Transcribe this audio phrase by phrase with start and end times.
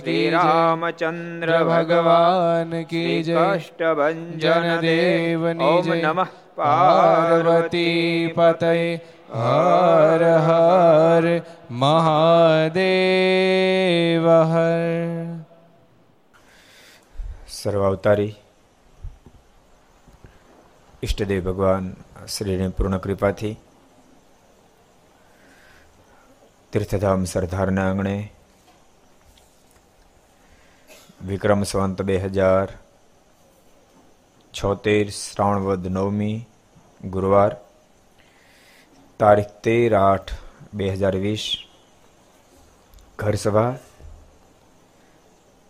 [0.00, 0.30] કી
[2.70, 8.72] શ્રી જય કષ્ટભંજન દેવ જનદેવની ઓમ જય નમઃ પાર્વતી પતય
[9.34, 11.24] હર હર
[11.76, 12.76] મહાદેવ
[14.46, 14.82] હર
[17.56, 18.34] સર્વાવતારી
[21.02, 21.84] ઈષ્ટદેવ ભગવાન
[22.28, 23.54] શ્રીની પૂર્ણ કૃપાથી
[26.72, 28.16] તીર્થધામ સરદારના આંગણે
[31.20, 32.68] વિક્રમ સંવંત બે હજાર
[34.54, 36.36] છોતેર શ્રાવણ વદ નવમી
[37.06, 37.52] ગુરુવાર
[39.20, 40.32] તારીખ તેર આઠ
[40.72, 41.44] બે હજાર વીસ
[43.18, 43.72] ઘર સભા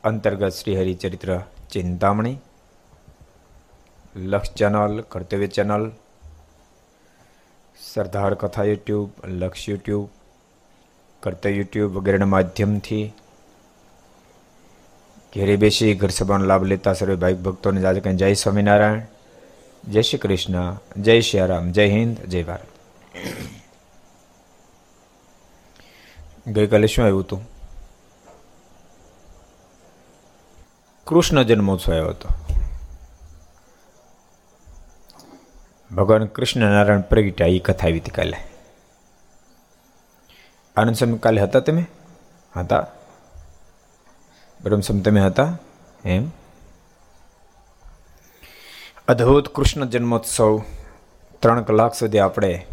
[0.04, 1.30] અંતર્ગત શ્રી હરિચરિત્ર
[1.70, 2.36] ચિંતામણી
[4.26, 5.84] લક્ષ ચેનલ કર્તવ્ય ચેનલ
[7.76, 10.04] સરદાર કથા યુટ્યુબ લક્ષ યુટ્યુબ
[11.22, 13.06] કર્તવ્ય યુટ્યુબ વગેરેના માધ્યમથી
[15.34, 19.03] ઘેરે બેસી ઘર સભાનો લાભ લેતા સર્વે ભાઈ ભક્તોને જાજે કહે જય સ્વામિનારાયણ,
[19.88, 22.66] જય શ્રી કૃષ્ણ, જય શ્રી રામ જય હિન્દ, જય ભારત.
[26.48, 27.50] ગઈકાલે શું આવ્યું હતું?
[31.04, 32.28] કૃષ્ણ જન્મોત્સવ આવ્યો હતો.
[35.94, 38.36] ભગવાન કૃષ્ણ નારાયણ પ્રગટ્યા એ કથા આવી હતી કાલે.
[40.76, 41.86] આનંદ સ્વામી કાલે હતા તમે?
[42.56, 42.86] હતા?
[44.62, 45.58] બ્રહ્મ સ્વામી તમે હતા
[46.04, 46.28] એમ
[49.08, 50.58] અદ્ભુત કૃષ્ણ જન્મોત્સવ
[51.40, 52.66] ત્રણ કલાક સુધી આપણે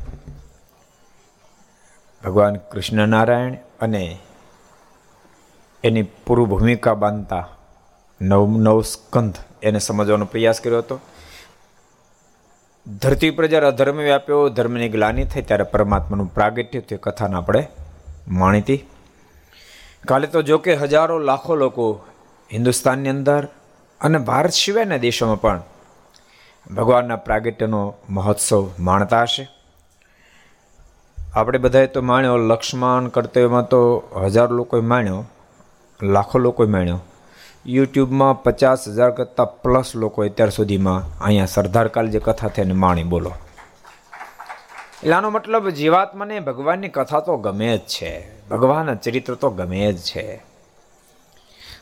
[2.23, 4.17] ભગવાન કૃષ્ણ નારાયણ અને
[5.83, 7.49] એની પૂર્વ ભૂમિકા બાંધતા
[8.21, 10.99] નવ નવ સ્કંધ એને સમજવાનો પ્રયાસ કર્યો હતો.
[12.87, 17.67] ધરતી પર જ્યારે અધર્મ વ્યાપ્યો, ધર્મની ગ્લાની થઈ ત્યારે પરમાત્માનું પ્રાગટ્ય તે કથાને આપણે
[18.27, 18.85] માણીતી
[20.07, 22.01] કાલે તો જો કે હજારો, લાખો લોકો
[22.53, 23.47] હિન્દુસ્તાનની અંદર
[24.01, 25.61] અને ભારત સિવાયના દેશોમાં પણ
[26.75, 29.47] ભગવાનના પ્રાગટ્યનો મહોત્સવ માણતા હશે.
[31.33, 35.25] આપણે બધાએ તો માણ્યો, લક્ષ્મણ કર્તવ્યમાં તો હજારો લોકોએ માણ્યો,
[36.03, 36.99] લાખો લોકોએ માણ્યો.
[37.65, 43.31] યુટ્યુબમાં પચાસ હજાર કરતાં પ્લસ લોકો અત્યાર સુધીમાં અહીંયા સરદારકાલ જે કથા થઈને માણી બોલો.
[45.03, 48.47] એટલે આનો મતલબ જીવાત્માને ભગવાનની કથા તો ગમે જ છે.
[48.47, 50.35] ભગવાનના ચરિત્ર તો ગમે જ છે.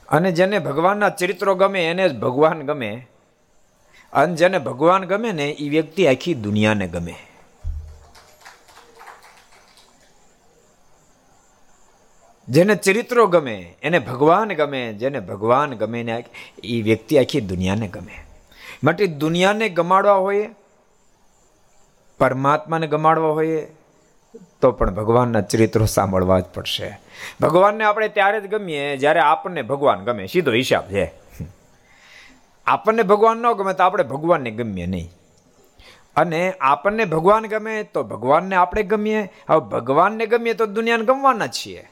[0.09, 3.07] અને જેને ભગવાનના ચરિત્રો ગમે, એને જ ભગવાન ગમે.
[4.13, 7.15] અને જેને ભગવાન ગમે ને એ વ્યક્તિ આખી દુનિયાને ગમે.
[12.49, 16.25] જેને ચરિત્રો ગમે, એને ભગવાન ગમે, જેને ભગવાન ગમે ને
[16.63, 18.25] એ વ્યક્તિ આખી દુનિયાને ગમે.
[18.83, 20.49] માટે દુનિયાને ગમાડવા હોય
[22.21, 23.67] પરમાત્માને ગમાડવો હોઈએ
[24.61, 26.99] તો પણ ભગવાનના ચરિત્રો સાંભળવા જ પડશે.
[27.41, 30.25] ભગવાનને આપણે ત્યારે જ ગમીએ જ્યારે આપણને ભગવાન ગમે.
[30.25, 31.13] સીધો હિસાબ છે.
[32.65, 35.11] આપણને ભગવાન ન ગમે તો આપણે ભગવાનને ગમીએ નહીં.
[36.15, 39.33] અને આપણને ભગવાન ગમે તો ભગવાનને આપણે ગમીએ.
[39.49, 41.89] હવે ભગવાનને ગમીએ તો દુનિયાને ગમવાના છીએ.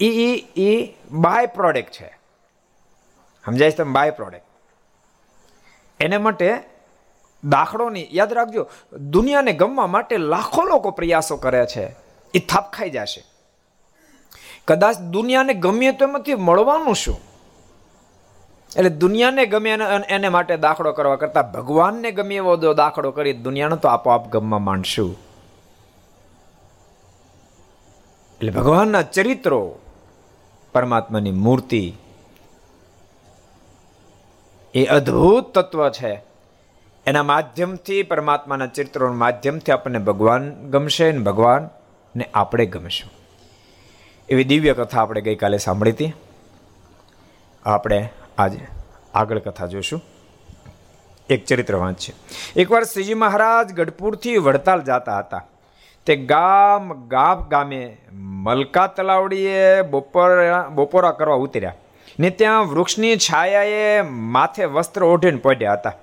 [0.00, 2.18] એ એ બાય પ્રોડક્ટ છે.
[3.44, 3.92] સમજાય તમે?
[3.92, 4.44] Byproduct.
[6.00, 6.72] એને માટે
[7.44, 8.68] દાખલો નહીં યાદ રાખજો,
[9.10, 11.84] દુનિયાને ગમવા માટે લાખો લોકો પ્રયાસો કરે છે.
[12.34, 13.24] એ થાપ ખાઈ જશે.
[14.68, 17.20] કદાચ દુનિયાને ગમીએ તો એમાંથી મળવાનું શું?
[18.76, 19.70] એટલે દુનિયાને ગમે
[20.08, 25.16] એને માટે દાખલો કરવા કરતા ભગવાનને ગમે એવો દાખલો કરી, દુનિયાને તો આપોઆપ ગમવા માંડશું.
[28.38, 29.78] એટલે ભગવાનના ચરિત્રો,
[30.72, 31.94] પરમાત્માની મૂર્તિ,
[34.74, 36.31] એ અદ્ભુત તત્વ છે.
[37.06, 43.10] એના માધ્યમથી પરમાત્માના ચરિત્રોના માધ્યમથી આપણને ભગવાન ગમશે ને ભગવાનને આપણે ગમશું.
[44.28, 46.12] એવી દિવ્ય કથા આપણે ગઈકાલે સાંભળી હતી.
[47.66, 47.98] આપણે
[48.38, 48.60] આજે
[49.14, 50.02] આગળ કથા જોશું
[51.30, 52.12] એક ચરિત્ર વાંચશે
[52.56, 55.42] એકવાર શ્રીજી મહારાજ ગઢપુરથી વડતાલ જતા હતા.
[56.06, 57.98] તે ગામ ગામ ગામે
[58.46, 60.30] મલકા તલાવડીએ બપોર
[60.68, 61.74] બપોરા કરવા ઉતર્યા
[62.20, 65.94] ને ત્યાં વૃક્ષની છાયાએ માથે વસ્ત્ર ઓઢીને પડ્યા હતા.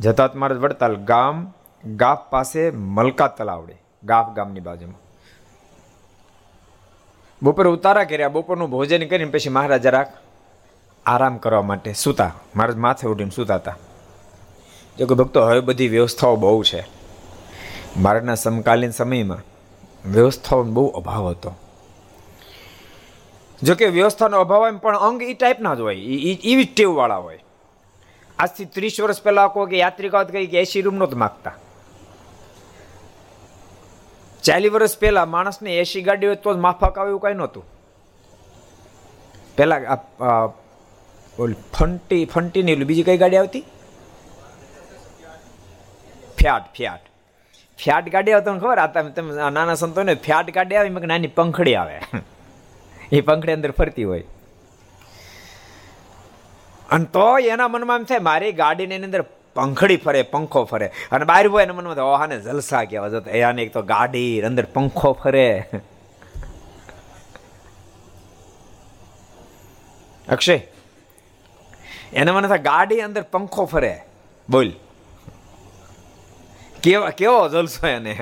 [0.00, 1.52] જતા મહારાજ વડતાલ ગામ
[1.84, 5.00] ગાફ પાસે મલકા તલાવડે ગાફ ગામની બાજુમાં.
[7.42, 10.12] બપોરે ઉતારા કર્યા, બપોરનું ભોજન કરીને પછી મહારાજ જરાક
[11.06, 12.32] આરામ કરવા માટે સૂતા.
[12.56, 13.76] મહારાજ માથે ઉઠીને સૂતા હતા
[14.98, 16.84] જો કે ભક્તો, હવે બધી વ્યવસ્થાઓ બહુ છે.
[17.96, 19.42] મારાના સમકાલીન સમયમાં
[20.12, 21.54] વ્યવસ્થાઓનો બહુ અભાવ હતો.
[23.62, 25.96] જો કે વ્યવસ્થાનો અભાવ હોય પણ અંગ એ ટાઈપના જ હોય.
[25.96, 27.43] એવી ટેવવાળા હોય.
[28.38, 31.54] આજથી ત્રીસ વર્ષ પહેલાં કહો કે યાત્રિકાઓ કહી કે એસી રૂમ નહોતું માગતા
[34.44, 37.64] ચાલી વર્ષ પહેલા માણસને એસી ગાડી હોય તો જ માફક આવે એવું કાંઈ નહોતું
[39.58, 39.86] પહેલાં
[41.38, 43.64] ઓલી ફંટી ફંટી નહીં બીજી કઈ ગાડી આવતી
[46.38, 47.10] ફ્યાટ ફ્યાટ
[47.78, 51.34] ફ્યાટ ગાડી આવે તમને ખબર આ તમે નાના સંતો ને ફ્યાટ ગાડી આવે એમાં નાની
[51.34, 51.96] પંખડી આવે
[53.12, 54.26] એ પંખડી અંદર ફરતી હોય
[56.94, 59.22] અને તો એના મનમાં એમ થાય, મારી ગાડીની અંદર
[59.56, 60.86] પંખડી ફરે, પંખો ફરે.
[61.12, 65.10] અને બહાર હોય એના મનમાં ઓહાને જલસા કહેવા જતો એને એક તો ગાડી અંદર પંખો
[65.22, 65.48] ફરે.
[70.28, 70.58] અક્ષય,
[72.20, 73.92] એના મને ગાડી અંદર પંખો ફરે.
[74.48, 74.70] બોલ.
[76.82, 78.12] કેવા, કેવો જલસો એને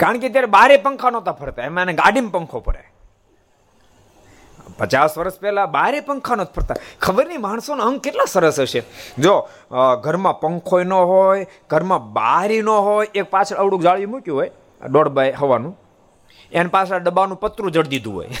[0.00, 2.84] કારણ કે ત્યારે બારે પંખા નહોતા ફરતા, એમાં એને ગાડીમાં પંખો ફરે
[4.78, 6.74] પચાસ વર્ષ પહેલાં બારે પંખા નથી ફરતા.
[7.00, 8.82] ખબર નહીં માણસોનો અંગ કેટલા સરસ હશે?
[9.18, 9.48] જો
[10.00, 14.50] ઘરમાં પંખો ન હોય, ઘરમાં બારી ન હોય, એક પાછળ અવડું જાળી મૂક્યું હોય
[14.88, 15.74] દોઢ બાય હવાનું,
[16.52, 18.28] એને પાછળ ડબ્બાનું પતરું જડી દીધું હોય.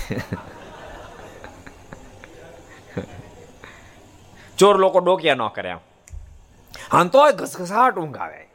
[4.58, 5.80] ચોર લોકો ડોક્યા ન કરે આમ.
[6.90, 8.48] આમ તો ઘસઘસાટ ઊંઘ આવે.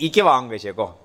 [0.00, 0.98] એ કેવા અંગ છે, કહો.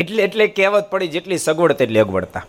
[0.00, 2.44] એટલે એટલે કહેવત પડી, જેટલી સગવડ તેટલી અગવડતા.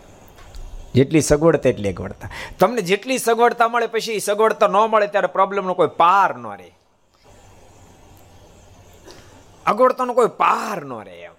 [0.94, 2.30] જેટલી સગવડ તેટલી અગવડતા.
[2.60, 6.70] તમને જેટલી સગવડતા મળે પછી સગવડતા ન મળે ત્યારે પ્રોબ્લેમનો કોઈ પાર ન રહે.
[9.66, 11.36] અગવડતાનો કોઈ પાર ન રહે એમ.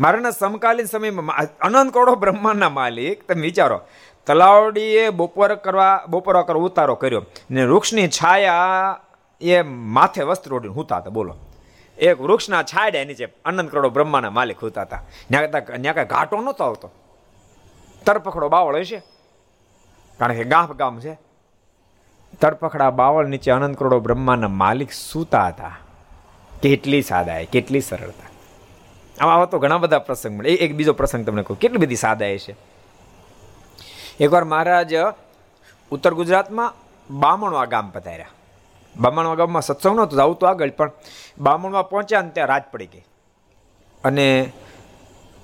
[0.00, 3.78] મારાના સમકાલીન સમયમાં અનંત કરોડો બ્રહ્માંડના માલિક, તમે વિચારો,
[4.26, 9.00] તલાવડીએ બપોર કરવા બપોર કરવા ઉતારો કર્યો ને વૃક્ષની છાયા
[9.40, 9.62] એ
[9.96, 11.34] માથે વસ્ત્ર ઓઢીને હુતા હતા, બોલો.
[12.00, 15.02] એક વૃક્ષના છાયડા નીચે અનંત કરોડો બ્રહ્માના માલિક હોતા હતા.
[15.28, 16.90] ત્યાં ત્યાં કાંઈ ઘાટો નહોતો આવતો.
[18.06, 19.02] તરપખડો બાવળ હશે
[20.18, 21.18] કારણ કે ગામ ગામ છે.
[22.40, 25.78] તરપખડા બાવળ નીચે અનંત કરોડો બ્રહ્માના માલિક સૂતા હતા.
[26.62, 28.28] કેટલી સાદાય કેટલી સરળતા.
[29.24, 30.50] આવા તો ઘણા બધા પ્રસંગ મળે.
[30.50, 31.58] એક બીજો પ્રસંગ તમને કહું.
[31.58, 32.56] કેટલી બધી સાદાય છે.
[34.20, 34.94] એકવાર મહારાજ
[35.90, 36.74] ઉત્તર ગુજરાતમાં
[37.20, 38.26] બામણવા ગામ પધાર્યા.
[38.96, 40.90] બામણવા ગામમાં સત્સંગ નહોતો જવું તો આગળ, પણ
[41.38, 43.04] બામણમાં પહોંચ્યા ને ત્યાં રાત પડી ગઈ.
[44.04, 44.52] અને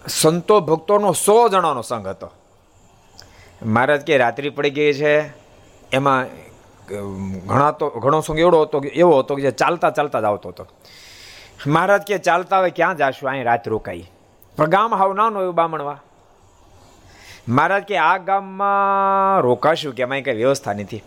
[0.08, 2.30] સંતો ભક્તોનો સો જણાનો સંઘ હતો.
[3.62, 5.30] મહારાજ કે રાત્રિ પડી ગઈ છે,
[5.92, 6.26] એમાં
[7.46, 10.66] ઘણા તો, ઘણો સંઘ એવડો હતો એવો હતો કે જે ચાલતા ચાલતા જ આવતો હતો.
[11.66, 14.10] મહારાજ કે ચાલતા હવે ક્યાં જાશું, અહીં રાત રોકાઈ.
[14.56, 16.00] પણ ગામ હાવ નાનો એવું બામણવા.
[17.48, 21.02] મહારાજ કે આ ગામમાં રોકાશું કે એમાં કંઈ વ્યવસ્થા નથી.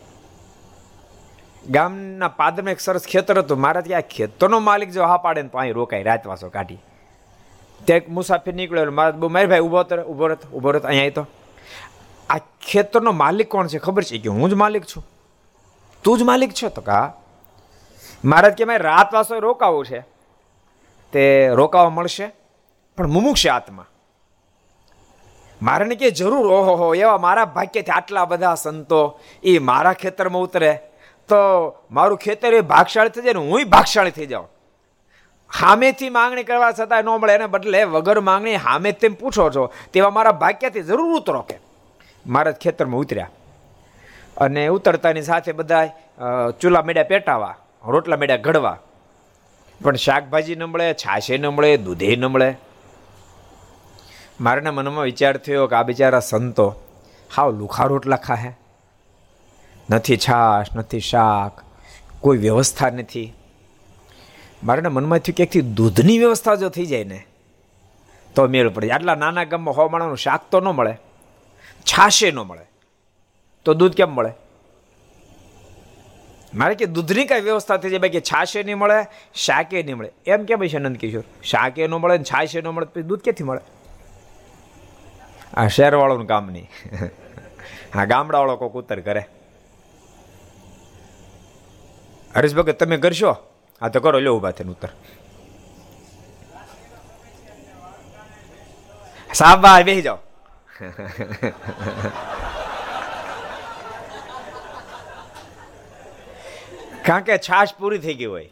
[1.70, 3.60] ગામના પાદરમાં એક સરસ ખેતર હતું.
[3.60, 6.80] મારા ત્યાં ખેતરનો માલિક જો હા પાડે ને તો અહીં રોકાય રાતવાસો કાઢી.
[7.86, 11.10] ત્યાં એક મુસાફિર નીકળ્યો મારા બહુ મારી ભાઈ ઊભો હતો, ઊભો રત ઊભો રહેતો, અહીંયા
[11.10, 11.28] તો
[12.30, 14.18] આ ખેતરનો માલિક કોણ છે ખબર છે?
[14.18, 15.04] કે હું જ માલિક છું.
[16.04, 16.70] તું જ માલિક છો?
[16.70, 17.14] તો કા
[18.26, 20.02] મહારાજ કે મારે રાતવાસો રોકાવું છે.
[21.14, 22.32] તે રોકાવા મળશે,
[22.98, 23.86] પણ મુમુક્ષ આત્મા.
[25.62, 30.42] મારે ને કે જરૂર, ઓહો, હો, એવા મારા ભાગ્યથી આટલા બધા સંતો એ મારા ખેતરમાં
[30.42, 30.80] ઉતરે.
[31.29, 31.39] તો
[31.91, 34.48] મારું ખેતર એ ભાગશાળી થઈ જાય ને હું ભાગશાળી થઈ જાઉં.
[35.51, 40.09] હામેથી માંગણી કરવા છતાં ન મળે, એને બદલે વગર માંગણી હામે તેમ પૂછો છો, તેવા
[40.09, 41.57] મારા ભાગ્યથી જરૂર ઉતરો કે.
[42.27, 43.29] મારા ખેતરમાં ઉતર્યા.
[44.38, 45.86] અને ઉતરતાની સાથે બધા
[46.62, 47.55] ચૂલા મેળ્યા પેટાવા,
[47.86, 48.77] રોટલા મેળ્યા ઘડવા.
[49.81, 52.50] પણ શાકભાજી ન મળે, છાશે ન મળે, દૂધે ન મળે.
[54.41, 56.67] મારાના મનમાં વિચાર થયો કે આ બિચારા સંતો
[57.36, 58.51] હાવ લુખા રોટલા ખાહે.
[59.89, 61.63] નથી છાશ, નથી શાક,
[62.19, 63.34] કોઈ વ્યવસ્થા નથી.
[64.63, 67.25] મારાના મનમાં થયું ક્યાંકથી દૂધની વ્યવસ્થા જો થઈ જાય ને,
[68.36, 68.91] તો મેળ પડે.
[68.91, 70.98] આટલા નાના ગામમાં હોવા માણાનું શાક તો ન મળે,
[71.86, 72.65] છાશે ન મળે,
[73.65, 74.34] તો દૂધ કેમ મળે?
[76.53, 79.05] મારે કે દૂધની કાંઈ વ્યવસ્થા થઈ જાય, બાકી છાશે નહીં મળે,
[79.36, 80.12] શાકે નહીં મળે.
[80.25, 81.24] એમ કેમ છે નંદ કિશોર?
[81.43, 83.62] શાકે ન મળે ને છાશે ન મળે પછી દૂધ ક્યાંથી મળે?
[85.58, 86.69] આ શહેરવાળોનું કામ નહીં.
[87.96, 89.25] હા ગામડાવાળો કોક ઉત્તર કરે.
[92.39, 93.38] હરીશ ભગત તમે કરશો?
[93.81, 94.89] હા તો કરો લો ઊભા થઈને ઉત્તર
[99.34, 100.19] સાબા બેસી જાઓ.
[107.05, 108.50] કારણ કે છાશ પૂરી થઈ ગઈ હોય.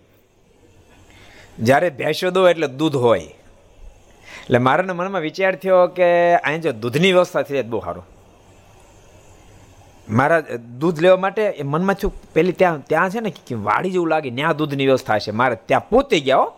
[1.60, 3.22] જ્યારે ભેંસો દો એટલે દૂધ હોય.
[3.22, 8.17] એટલે મારાના મનમાં વિચાર થયો કે અહીં જો દૂધની વ્યવસ્થા થઈ જાય બહુ સારું.
[10.10, 10.40] મારા
[10.80, 14.30] દૂધ લેવા માટે એ મનમાં થયું પેલી ત્યાં ત્યાં છે ને, કે વાડી જેવું લાગે
[14.32, 15.32] ત્યાં દૂધની વ્યવસ્થા છે.
[15.32, 16.54] મારે ત્યાં પોતી ગયા હો.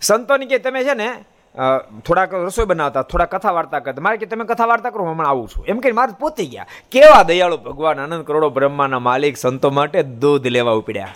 [0.00, 1.08] સંતોની કે, તમે છે ને
[2.04, 4.02] થોડાક રસોઈ બનાવતા થોડા કથા વાર્તા કરતા.
[4.02, 5.66] મારે કે, તમે કથા વાર્તા કરો હમણાં આવું છું.
[5.66, 6.66] એમ કે મારે પોતી ગયા.
[6.92, 11.14] કેવા દયાળુ ભગવાન આનંદ કરોડો બ્રહ્માના માલિક, સંતો માટે દૂધ લેવા ઉપડ્યા.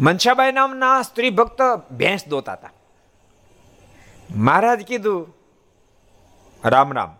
[0.00, 1.60] મનસાબાઈ નામના સ્ત્રી ભક્ત
[1.92, 2.72] ભેંસ દોતા હતા
[4.30, 5.20] મહારાજ કીધું,
[6.62, 7.12] રામ રામ.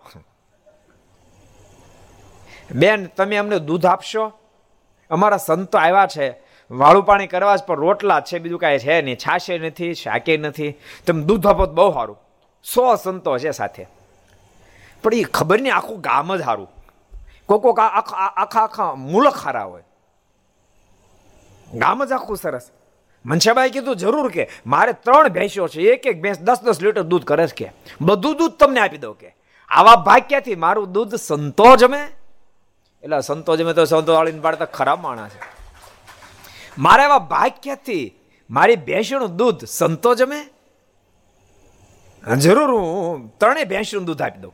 [2.71, 4.33] બેન, તમે અમને દૂધ આપશો?
[5.11, 6.43] અમારા સંતો આવ્યા છે.
[6.71, 9.17] વાળું પાણી કરવા જ પણ રોટલા છે, બીજું કાંઈ છે નહીં.
[9.17, 10.75] છાશે નથી, શાકે નથી.
[11.07, 12.19] તમે દૂધ આપો બહુ સારું.
[12.65, 13.87] સો સંતો છે સાથે.
[15.03, 16.71] પણ એ ખબર નહીં, આખું ગામ જ સારું.
[17.47, 19.83] કોક કોક આખા આખા મુલક હારા હોય.
[21.75, 22.71] ગામ જ આખું સરસ.
[23.27, 24.51] મનસાબાઈ કીધું, જરૂર કે.
[24.67, 25.81] મારે ત્રણ ભેંસો છે.
[25.81, 27.73] એક એક ભેંસ દસ દસ લીટર દૂધ કરે છે કે.
[28.01, 29.37] બધું દૂધ તમને આપી દઉં કે.
[29.69, 32.09] આવા ભાગ ક્યાંથી મારું દૂધ સંતો જમે.
[33.05, 35.41] એટલે સંતો જમે તો સંતો વાળીને પાડતા ખરાબ માણસ છે.
[36.79, 38.15] મારે એવા ભાગ્યથી
[38.51, 40.47] મારી ભેંસનું દૂધ સંતો જમે?
[42.37, 44.53] જરૂર, હું ત્રણેય ભેંસનું દૂધ આપી દઉં.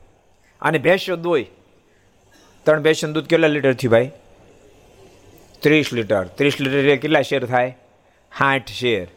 [0.63, 1.47] અને ભેંસો દોય.
[2.65, 4.11] ત્રણ ભેંસનું દૂધ કેટલા લીટર થયું ભાઈ?
[5.61, 6.25] ત્રીસ લીટર.
[6.25, 7.77] ત્રીસ લીટર કેટલા શેર થાય?
[8.39, 9.09] સાઠ શેર.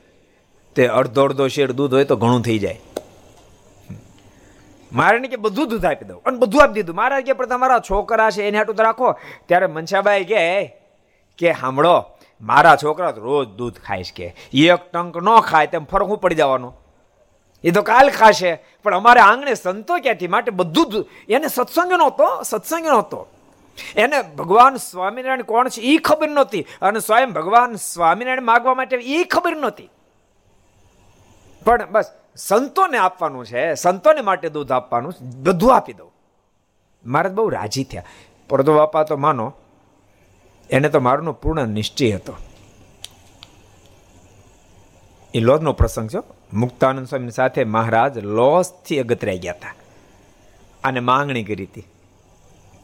[0.75, 2.79] તે અડધો અડધો શેર દૂધ હોય તો ઘણું થઈ જાય.
[4.93, 6.95] મારે કે બધું દૂધ આપી દઉં અને બધું આપી દીધું.
[6.95, 9.12] મારા કે પણ તમારા છોકરા છે, એને હાટું રાખો.
[9.47, 10.67] ત્યારે મનસાબાઈ કે
[11.38, 12.05] કે સાંભળો
[12.41, 14.35] મારા છોકરા રોજ દૂધ ખાઈશ કે.
[14.53, 16.73] એક ટંક ન ખાય તેમ ફરક હું પડી જવાનો?
[17.63, 18.63] એ તો કાલ ખાશે.
[18.83, 23.27] પણ અમારે આંગણે સંતો ક્યાંથી માટે બધું એને સત્સંગ નહોતો સત્સંગ નહોતો.
[23.95, 26.65] એને ભગવાન સ્વામિનારાયણ કોણ છે એ ખબર નહોતી.
[26.81, 29.89] અને સ્વયં ભગવાન સ્વામિનારાયણ માગવા માટે એ ખબર નહોતી.
[31.65, 35.13] પણ બસ સંતોને આપવાનું છે, સંતોને માટે દૂધ આપવાનું
[35.43, 36.11] બધું આપી દઉં.
[37.05, 38.03] મારે બહુ રાજી થયા.
[38.49, 39.53] પડદો બાપા, તો માનો,
[40.69, 42.37] એને તો મારોનો પૂર્ણ નિશ્ચય હતો.
[45.33, 46.17] એ લોજનો પ્રસંગ છે
[46.53, 49.73] મુક્તાનંદ સ્વામી સાથે મહારાજ લોસથી અગતરાઈ ગયા હતા.
[50.83, 51.85] અને માંગણી કરી હતી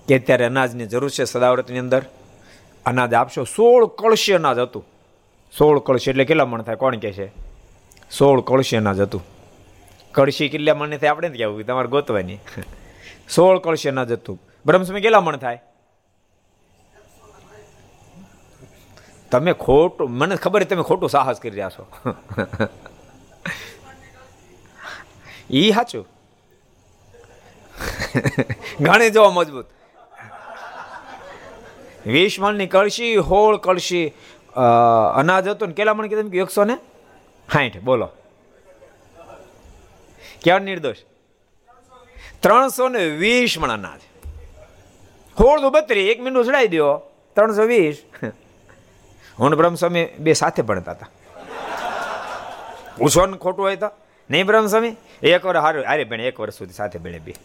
[0.08, 2.06] કે અત્યારે અનાજની જરૂર છે સદાવ્રતની અંદર.
[2.86, 3.44] અનાજ આપશો.
[3.44, 4.86] સોળ કળશી અનાજ હતું.
[5.58, 6.76] સોળ કળશી એટલે કેટલા મણ થાય?
[6.76, 7.32] કોણ કહે છે?
[8.12, 9.39] સોળ કળશી અનાજ હતું.
[10.14, 11.10] કળશી કેટલા મણ થાય?
[11.10, 12.38] આપણે જ આવું, તમારે ગોતવાની.
[13.36, 14.38] સોળ કળશી અનાજ જતું.
[14.66, 15.60] બ્રહ્મસમય કેટલા મણ થાય?
[19.32, 21.84] તમે ખોટું, મને ખબર તમે ખોટું સાહસ કરી રહ્યા છો.
[25.50, 26.06] એ સાચું?
[28.82, 29.66] ઘણી જોવા મજબૂત.
[32.06, 34.06] વીસ મણની કળશી હોળ કળશી
[35.16, 36.76] અનાજ હતું ને, કેટલા મણ કીધું એકસો ને?
[37.54, 38.10] સાઠ બોલો.
[40.44, 40.96] ક્યાં નિર્દોષ?
[42.40, 44.10] ત્રણસો ને વીસ મણાના છે.
[45.40, 46.98] હોળ તો બત્રી એક મિનિટ ચડાવી દો
[47.36, 47.98] ત્રણસો વીસ
[49.40, 51.10] હું બ્રહ્મસ્વામી બે સાથે ભણતા હતા.
[52.98, 53.90] પૂછો ખોટું હોય તો?
[54.30, 54.96] નહીં બ્રહ્મસ્વામી?
[55.24, 57.36] એક વાર હારું અરે ભણે, એક વર્ષ સુધી સાથે ભણે બે.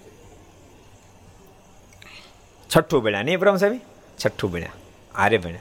[2.76, 3.80] છઠ્ઠું ભણ્યા, નહીં બ્રહ્મસ્વામી?
[4.26, 4.70] છઠ્ઠું ભણ્યા
[5.14, 5.60] આરે ભણ્યા.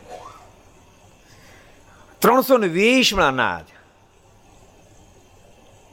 [2.19, 3.65] ત્રણસો ને વીસ અનાજ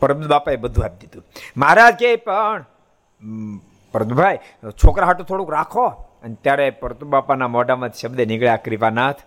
[0.01, 1.25] પરબત બાપાએ બધું આપી દીધું.
[1.57, 2.65] મહારાજ કે, પણ
[3.93, 4.39] પરબતભાઈ
[4.71, 5.87] છોકરા હાટું થોડુંક રાખો.
[6.25, 9.21] અને ત્યારે પરતુ બાપાના મોઢામાં શબ્દ નીકળ્યા, કૃપાનાથ,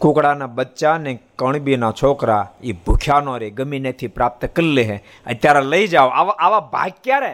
[0.00, 5.86] કુકડાના બચ્ચા ને કણબીના છોકરા એ ભૂખ્યા નો રે ગમીનેથી પ્રાપ્ત કરી લે અત્યારે લઈ
[5.86, 6.08] જાઓ.
[6.08, 7.32] આવા આવા ભાગ ક્યારે?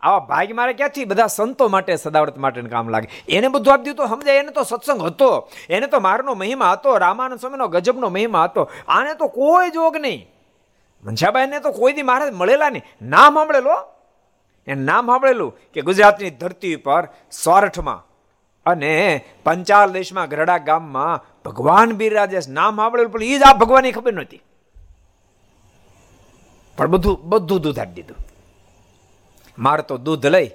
[0.00, 1.04] આવા ભાગ મારે ક્યાંથી?
[1.04, 3.08] બધા સંતો માટે સદાવર્ત માટે કામ લાગે.
[3.28, 5.48] એને બધું આપી દીધું સમજાય, એને તો સત્સંગ હતો.
[5.68, 8.70] એને તો મારનો મહિમા હતો, રામાનંદ સ્વામીનો ગજબનો મહિમા હતો.
[8.88, 10.26] આને તો કોઈ જોગ નહીં.
[11.04, 12.84] મનસાબાઈને તો કોઈ દી મહારાજ મળેલા નહીં.
[13.02, 13.76] નામ સાંભળેલો
[14.66, 18.02] એને નામ સાંભળેલું કે ગુજરાતની ધરતી પર સોરઠમાં
[18.66, 18.92] અને
[19.44, 24.42] પંચાલ દેશમાં ગરડા ગામમાં ભગવાન બિરાજે નામ સાંભળેલું, પણ એ જ આ ભગવાનની ખબર નહોતી.
[26.78, 28.18] પણ બધું બધું દૂધ આપી દીધું.
[29.58, 30.48] મારે તો દૂધ લઈ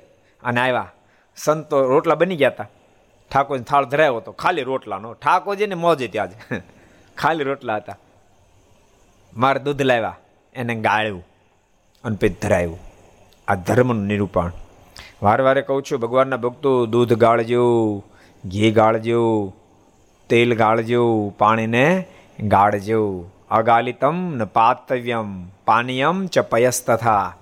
[0.43, 0.91] અને આવ્યા
[1.37, 2.69] સંતો રોટલા બની ગયા હતા
[3.31, 4.31] ઠાકોરજી થાળ ધરાયો હતો.
[4.31, 6.33] ખાલી રોટલાનો ઠાકોરજીને મોજ ત્યાં જ
[7.19, 7.97] ખાલી રોટલા હતા.
[9.37, 10.17] મારે દૂધ લાવ્યા.
[10.55, 11.27] એને ગાળ્યું
[12.03, 12.79] અને પછી ધરાયું.
[13.47, 14.51] આ ધર્મનું નિરૂપણ.
[15.21, 18.03] વારે વારે કહું છું, ભગવાનના ભક્તો દૂધ ગાળજો,
[18.45, 19.53] ઘી ગાળજો,
[20.29, 22.05] તેલ ગાળજો, પાણીને
[22.39, 23.29] ગાળજો.
[23.51, 27.35] અગાલિતમ ન પાતવ્યમ, પાનીયમ ચ પયસ તથા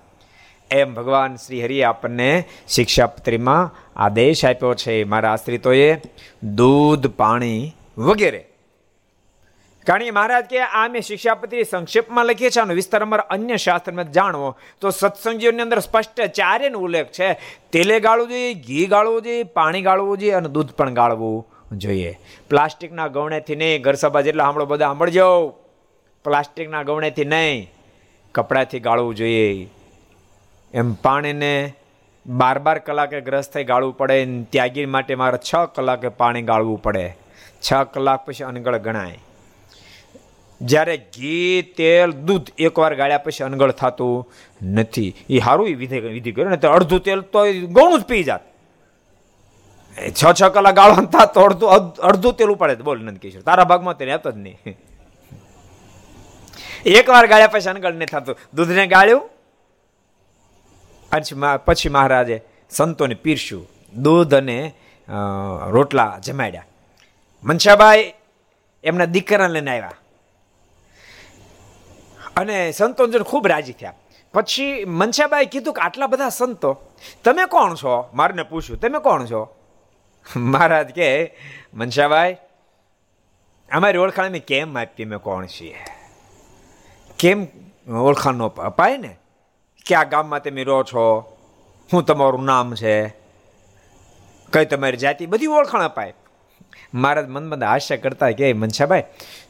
[0.72, 5.04] એમ ભગવાન શ્રી હરિએ આપણને શિક્ષાપત્રીમાં આદેશ આપ્યો છે.
[5.04, 6.01] મારા આશ્રિતોએ
[6.44, 8.49] દૂધ, પાણી વગેરે
[9.89, 14.50] કારણ કે મહારાજ કે આ મેં શિક્ષાપત્રી સંક્ષેપમાં લખીએ છીએ વિસ્તાર અમારા અન્ય શાસ્ત્રમાં જાણવો.
[14.81, 17.29] તો સત્સંગીઓની અંદર સ્પષ્ટ ચારેનો ઉલ્લેખ છે,
[17.74, 22.12] તેલે ગાળવું જોઈએ, ઘી ગાળવું જોઈએ, પાણી ગાળવું જોઈએ અને દૂધ પણ ગાળવું જોઈએ.
[22.50, 25.27] પ્લાસ્ટિકના ગવણેથી નહીં ઘર સભા જેટલા સાંભળો બધા સાંભળજો.
[26.25, 27.67] પ્લાસ્ટિકના ગવણેથી નહીં,
[28.36, 29.48] કપડાથી ગાળવું જોઈએ.
[30.74, 31.74] એમ પાણીને
[32.25, 34.19] બાર બાર કલાકે ગ્રસ્ત થઈ ગાળવું પડે,
[34.53, 37.05] ત્યાગી માટે મારે છ કલાકે પાણી ગાળવું પડે.
[37.63, 39.19] છ કલાક પછી અનગળ ગણાય.
[40.62, 44.30] જ્યારે ઘી, તેલ, દૂધ એકવાર ગાળ્યા પછી અનગળ થતું
[44.63, 45.16] નથી.
[45.30, 46.52] એ સારું વિધિ વિધિ કર્યું.
[46.52, 48.41] ને અડધું તેલ તો ગણું જ પી જાત.
[50.10, 50.80] છ છ કલાક
[51.12, 51.69] થાત તો અડધું
[52.10, 54.58] અડધું તેલ ઉપાડે બોલ નંદ કિશોર તારા ભાગમાં તે રહેતો જ નહીં.
[56.86, 58.36] એકવાર ગાળ્યા પછી અનગળ નહીં થતું.
[58.54, 59.30] દૂધને ગાળ્યું.
[61.65, 63.67] પછી મહારાજે સંતોને પીરસ્યું.
[63.93, 64.58] દૂધ અને
[65.67, 66.65] રોટલા જમાડ્યા.
[67.43, 68.13] મનસાબાઈ
[68.84, 69.98] એમના દીકરાને લઈને આવ્યા.
[72.36, 73.94] અને સંતોજન ખૂબ રાજી થયા.
[74.34, 76.82] પછી મનસાબાઈ કીધું કે આટલા બધા સંતો,
[77.24, 78.10] તમે કોણ છો?
[78.13, 79.56] મારને પૂછ્યું, તમે કોણ છો?
[80.36, 81.36] મહારાજ કે,
[81.74, 82.38] મનસાબાઈ,
[83.72, 85.76] અમારી ઓળખાણ અમે કેમ આપી અમે કોણ છીએ?
[87.20, 87.48] કેમ
[87.94, 89.15] ઓળખાણ અપાય ને
[89.86, 91.38] કયા ગામમાં તમે રહો છો?
[91.92, 93.08] શું તમારું નામ છે.
[94.54, 95.26] કઈ તમારી જાતિ?
[95.26, 96.13] બધી ઓળખાણ અપાય.
[96.94, 99.04] મહારાજ મન મન હાસ્ય કરતા કે મનસાભાઈ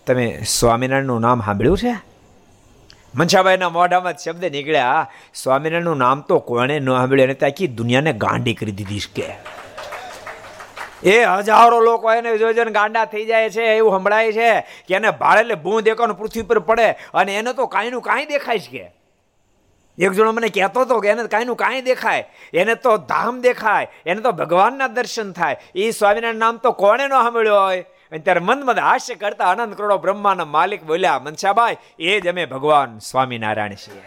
[0.07, 2.18] તમે સ્વામિનારાયણનું નામ સાંભળ્યું છે?
[3.15, 7.25] મનસાભાઈના મોઢામાં શબ્દ નીકળ્યા સ્વામિનારાયણનું નામ તો કોણે ન સાંભળ્યું?
[7.25, 9.27] અને ત્યાં દુનિયાને ગાંડી કરી દીધી કે?
[11.03, 15.41] એ હજારો લોકો એને જોઈને ગાંડા થઈ જાય છે, એવું સંભળાય છે કે એને ભાડે
[15.41, 18.91] એટલે ભૂ દેખાનું પૃથ્વી પર પડે અને એને તો કાંઈનું કાંઈ દેખાય છે કે?
[20.05, 22.29] એક જણો મને કહેતો હતો કે એને કાંઈનું કાંઈ દેખાય.
[22.53, 25.57] એને તો ધામ દેખાય, એને તો ભગવાનના દર્શન થાય.
[25.75, 27.85] એ સ્વામિનારાયણ નામ તો કોણે ન સાંભળ્યો હોય?
[28.11, 32.45] અને ત્યારે મનમાં મન હાસ્ય કરતા આનંદ કરોડો બ્રહ્માના માલિક બોલ્યા, મનસાબાઈ, એ જ અમે
[32.45, 34.01] ભગવાન સ્વામિનારાયણ છીએ.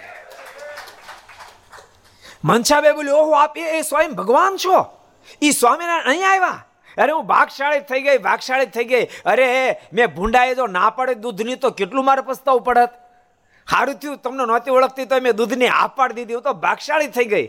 [2.44, 4.98] મનસાબે બોલ્યો ઓહો, આપ એ સ્વયં ભગવાન છો?
[5.42, 6.64] એ સ્વામિનારાયણ અહીંયા આવ્યા?
[6.98, 9.04] અરે હું ભાગશાળી થઈ ગઈ, ભાગશાળી થઈ ગઈ.
[9.04, 12.90] અરે, મેં ભૂંડાએ જો ના પડે દૂધની તો કેટલું મારે પસ્તાવું પડત?
[13.70, 17.24] સારું થયું, તમને નહોતી ઓળખતી તો મેં દૂધની આ પાડી દીધી, હું તો ભાગશાળી થઈ
[17.24, 17.46] ગઈ.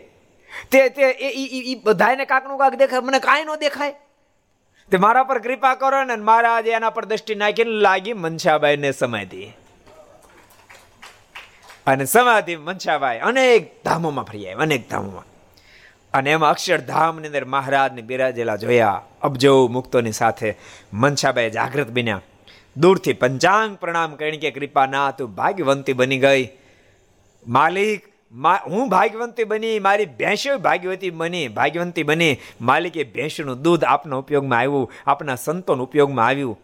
[0.70, 3.94] તે તે એ બધાને કાકનું કાક દેખાય, મને કાંઈ ન દેખાય.
[4.90, 9.52] તે મારા પર કૃપા કરો ને મારા આજે એના પર દ્રષ્ટિ નાખીને લાગી મનસાબાઈને સમાધિ.
[11.86, 15.24] અને સમાધિ મનસાબાઈ અનેક ધામોમાં ફરી આવ્યા અનેક ધામોમાં.
[16.14, 20.54] અને એમાં અક્ષરધામની અંદર મહારાજને બિરાજેલા જોયા, અબજો મુક્તોની સાથે
[20.92, 22.20] મનસાબાઈ જાગૃત બન્યા.
[22.76, 26.48] દૂરથી પંચાંગ પ્રણામ કરીને કે કૃપા ના તું ભાગ્યવંતી બની ગઈ.
[27.46, 32.38] માલિક હું ભાગ્યવંતી બની, મારી ભેંસો ભાગ્યવતી બની, ભાગ્યવંતી બની.
[32.60, 36.58] માલિકે ભેંસનું દૂધ આપના ઉપયોગમાં આવ્યું, આપના સંતોના ઉપયોગમાં આવ્યું.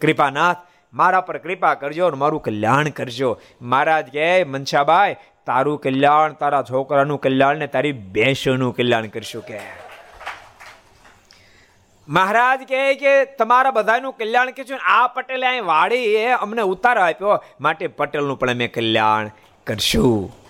[0.00, 0.60] કૃપાનાથ,
[0.94, 3.40] મારા પર કૃપા કરજો અને મારું કલ્યાણ કરજો.
[3.62, 9.60] મહારાજ કહે, મનસાબાઈ, તારું કલ્યાણ, તારા છોકરાનું કલ્યાણ ને તારી ભેંસોનું કલ્યાણ કરશું કે
[12.08, 14.62] મહારાજ કહે કે, તમારા બધાનું કલ્યાણ કે
[14.96, 17.42] આ પટેલે અહીં વાળી અમને ઉતારો આપ્યો.
[17.60, 19.30] માટે પટેલનું પણ અમે કલ્યાણ
[19.66, 20.45] કરશું.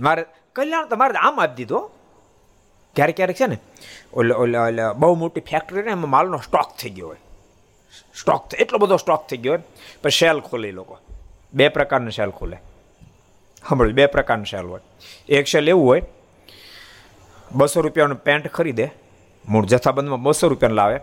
[0.00, 0.22] મારે
[0.56, 1.80] કલ્યાણ તો મારે આમ આપી દીધો
[2.96, 3.58] ક્યારેક ક્યારેક છે ને,
[4.12, 7.20] ઓલે ઓલે ઓલે બહુ મોટી ફેક્ટરી ને એમાં માલનો સ્ટોક થઈ ગયો હોય.
[8.14, 9.62] સ્ટોક એટલો બધો સ્ટોક થઈ ગયો હોય.
[10.02, 10.98] પણ શેલ ખોલે લોકો.
[11.54, 12.56] બે પ્રકારનું શેલ ખોલે.
[13.68, 14.80] સાંભળ્યું બે પ્રકારનું સેલ હોય.
[15.28, 16.02] એક સેલ એવું હોય,
[17.52, 18.86] બસો રૂપિયાનું પેન્ટ ખરીદે,
[19.48, 20.98] મૂળ જથ્થાબંધમાં બસો રૂપિયાનું લાવે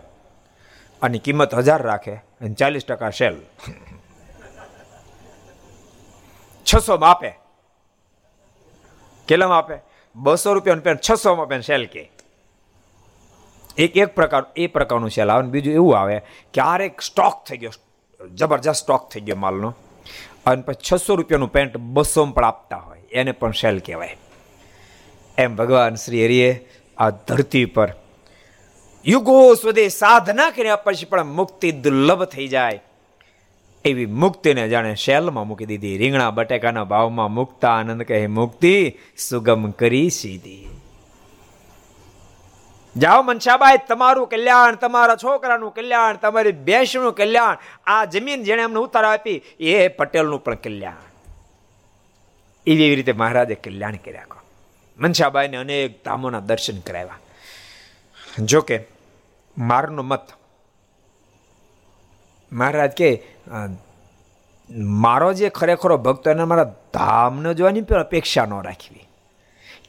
[1.02, 3.36] અને કિંમત હજાર રાખે, અને ચાલીસ ટકા સેલ
[6.66, 7.45] છસોમાં આપે.
[9.28, 9.78] કેટલામાં આપે?
[10.16, 12.10] બસો રૂપિયાનું પેન્ટ છસોમાં પેન સેલ કે?
[13.78, 15.48] એક એક પ્રકાર, એ પ્રકારનું સેલ આવે.
[15.48, 16.18] બીજું એવું આવે
[16.54, 17.70] ક્યારેક સ્ટોક થઈ ગયો,
[18.34, 19.74] જબરજસ્ત સ્ટોક થઈ ગયો માલનો.
[20.46, 23.02] અને પછી છસો રૂપિયાનું પેન્ટ બસોમાં પણ આપતા હોય.
[23.12, 24.16] એને પણ સેલ કહેવાય.
[25.38, 27.94] એમ ભગવાન શ્રી હરિએ આ ધરતી પર
[29.06, 32.82] યુગો સુધી સાધના કર્યા પછી પણ મુક્તિ દુર્લભ થઈ જાય.
[33.86, 35.98] એવી મુક્તિને જાણે શેલમાં મૂકી દીધી.
[35.98, 40.68] રીંગણા બટેકાના ભાવમાં મુક્તા આનંદ કહે, મુક્તિ સુગમ કરી સીધી.
[42.96, 49.04] જાઓ મનસાબાઈ, તમારું કલ્યાણ, તમારા છોકરાનું કલ્યાણ, તમારી બેસનું કલ્યાણ, આ જમીન જેણે અમને ઉતાર
[49.04, 50.96] આપી, એ પટેલનું પણ કલ્યાણ.
[52.66, 54.26] એવી રીતે મહારાજે કલ્યાણ કર્યા
[54.98, 57.18] મનસાબાઈને અનેક ધામોના દર્શન કરાવ્યા.
[58.44, 58.80] જોકે,
[59.58, 60.28] મારનો મત
[62.52, 63.22] મહારાજ કે
[64.70, 69.02] મારો જે ખરેખરો ભક્તો એને મારા ધામને જોવાની પણ અપેક્ષા ન રાખવી.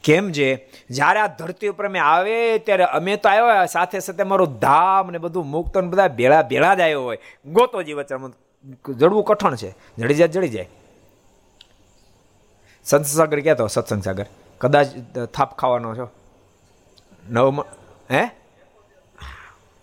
[0.04, 4.58] કેમ છે જ્યારે આ ધરતી ઉપર અમે આવે ત્યારે અમે તો આવ્યો સાથે સાથે મારું
[4.58, 7.18] ધામ ને બધું મુક્ત ને બધા ભેળા ભેળા જ આવ્યો હોય.
[7.46, 8.02] ગોતો જીવ
[8.92, 9.70] જડવું કઠણ છે.
[9.98, 10.68] જડી જાય જડી જાય.
[12.84, 14.26] સંત કહેતો, સત્સંગ સાગર,
[14.58, 14.86] કદાચ
[15.34, 16.08] થાપ ખાવાનો છો?
[17.30, 17.66] નવમાં,
[18.10, 18.22] હે?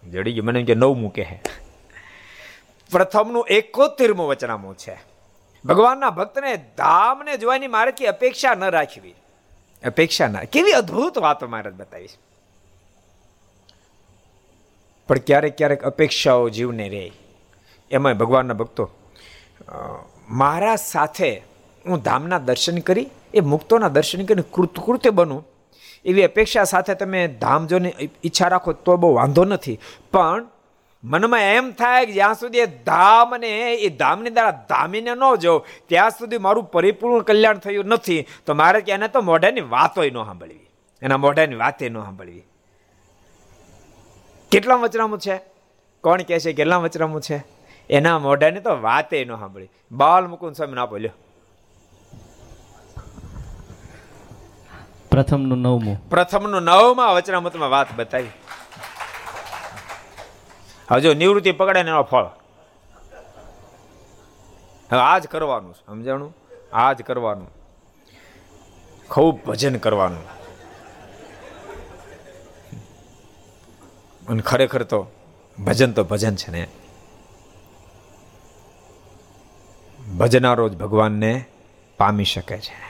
[0.03, 1.41] જડી ગયું, મને કે નવ મૂકે કહે.
[2.91, 4.97] પ્રથમનું એકોતેરમું વચનામું છે.
[5.65, 7.67] ભગવાનના ભક્તને ધામને જોવાની
[7.97, 9.15] કે અપેક્ષા ન રાખવી.
[9.83, 12.15] અપેક્ષા ના, કેવી અદ્ભુત વાતો મારે બતાવીશ
[15.07, 17.11] પણ ક્યારેક ક્યારેક અપેક્ષાઓ જીવને રહે
[17.91, 18.89] એમાં ભગવાનના ભક્તો
[20.29, 21.29] મારા સાથે
[21.85, 25.41] હું ધામના દર્શન કરી, એ મુક્તોના દર્શન કરીને કૃતકૃત્ય બનું.
[26.05, 27.93] એવી અપેક્ષા સાથે તમે ધામ જોને
[28.23, 29.79] ઈચ્છા રાખો તો બહુ વાંધો નથી.
[30.11, 30.45] પણ
[31.05, 35.65] મનમાં એમ થાય કે જ્યાં સુધી એ ધામ અને એ ધામની દ્વારા ધામીને ન જાઉં
[35.87, 40.23] ત્યાં સુધી મારું પરિપૂર્ણ કલ્યાણ થયું નથી તો મારે કે એને તો મોઢાની વાતોય ન
[40.23, 40.69] સાંભળવી.
[41.01, 42.43] એના મોઢાની વાતે ન સાંભળવી.
[44.51, 45.37] કેટલા વચરામું છે?
[46.03, 47.37] કોણ કહે છે કેટલા વચરામું છે?
[47.89, 49.69] એના મોઢાની તો વાતે ન સાંભળી.
[49.91, 51.11] બાલ મુકુંદ સ્વામી ના બોલ્યો
[55.11, 56.09] પ્રથમનું નવમું.
[56.09, 58.33] પ્રથમનું નવમાં વચનામૃતમાં વાત બતાવી.
[60.91, 62.23] હવે નિવૃત્તિ પકડે ને એનો ફળ.
[64.91, 66.35] હવે આ જ કરવાનું સમજાણું?
[66.73, 67.47] આ જ કરવાનું.
[69.09, 70.23] ખૂબ ભજન કરવાનું.
[74.29, 75.07] અને ખરેખર તો
[75.65, 76.67] ભજન તો ભજન છે ને.
[80.17, 81.45] ભજનારો જ ભગવાનને
[81.97, 82.85] પામી શકે છે.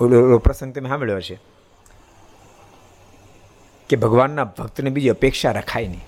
[0.00, 1.57] ઓલો પ્રસંગ તમે સાંભળ્યો છે
[3.88, 6.04] કે ભગવાનના ભક્તને બીજી અપેક્ષા રખાય નહીં.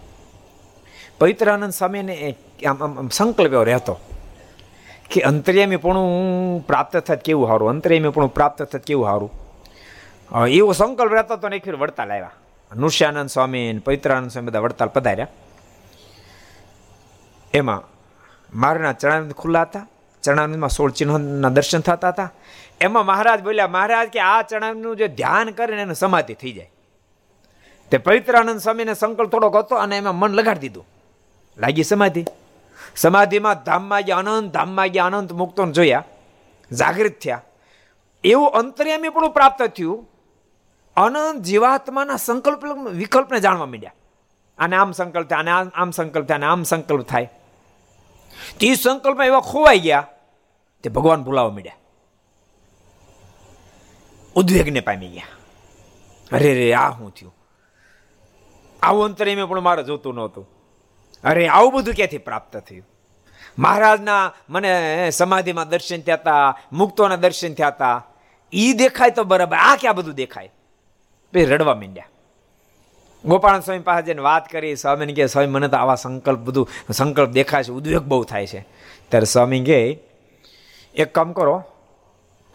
[1.19, 2.15] પવિત્રાનંદ સ્વામીને
[2.67, 3.95] આમ આમ સંકલ્પ એવો રહેતો
[5.11, 9.31] કે અંતર્યામીપણું પ્રાપ્ત થત કેવું સારું અંતર્યામીપણું પ્રાપ્ત થત કેવું સારું
[10.49, 12.33] એવો સંકલ્પ રહેતો તો એક ફેર વડતાલ આવ્યા.
[12.71, 15.29] નૃષ્યાનંદ સ્વામી પવિત્રાનંદ સ્વામી બધા વડતાલ પધાર્યા.
[17.55, 17.83] એમાં
[18.55, 19.87] મારના ચરણાનંદ ખુલ્લા હતા,
[20.23, 22.31] ચરણાનંદમાં સોળ ચિહ્નના દર્શન થતા હતા.
[22.81, 26.71] એમાં મહારાજ બોલ્યા, મહારાજ કે આ ચરણાનું જે ધ્યાન કરે ને એને સમાધિ થઈ જાય.
[27.91, 30.87] તે પવિત્રાનંદ સ્વામીને સંકલ્પ થોડોક હતો અને એમાં મન લગાડી દીધું.
[31.59, 32.25] લાગી સમાધિ.
[32.97, 36.05] સમાધિમાં ધામમાં ગયા અનંત ધામમાં ગયા અનંત મુક્તોને જોયા.
[36.73, 37.43] જાગૃત થયા.
[38.25, 40.11] એવું અંતર્યામી પણ પ્રાપ્ત થયું.
[40.97, 43.93] અનંત જીવાત્માના સંકલ્પ વિકલ્પને જાણવા માંડ્યા.
[44.59, 47.33] અને આમ સંકલ્પ થાય અને આમ સંકલ્પ થાય અને આમ સંકલ્પ થાય.
[48.61, 50.07] તે સંકલ્પમાં એવા ખોવાઈ ગયા.
[50.83, 51.77] તે ભગવાન ભૂલાવા માંડ્યા.
[54.35, 55.27] ઉદ્વેગને પામી ગયા.
[56.33, 57.40] અરે રે, આ શું થયું?
[58.83, 60.49] આવું અંતરીમે પણ મારે જોતું નહોતું.
[61.25, 62.89] અરે, આવું બધું ક્યાંથી પ્રાપ્ત થયું?
[63.59, 68.07] મહારાજના મને સમાધિમાં દર્શન થયા હતા મુક્તોના દર્શન થયા હતા
[68.53, 69.57] એ દેખાય તો બરાબર.
[69.57, 70.53] આ ક્યાં બધું દેખાય?
[71.33, 72.07] પછી રડવા માંડ્યા.
[73.25, 74.77] ગોપાલ સ્વામી પાસે જઈને વાત કરી.
[74.77, 78.67] સ્વામીને કહે, સ્વામી, મને તો આવા સંકલ્પ બધું, સંકલ્પ દેખાય છે, ઉદ્વેગ બહુ થાય છે.
[79.09, 79.99] ત્યારે સ્વામી કહે,
[80.95, 81.65] એક કામ કરો.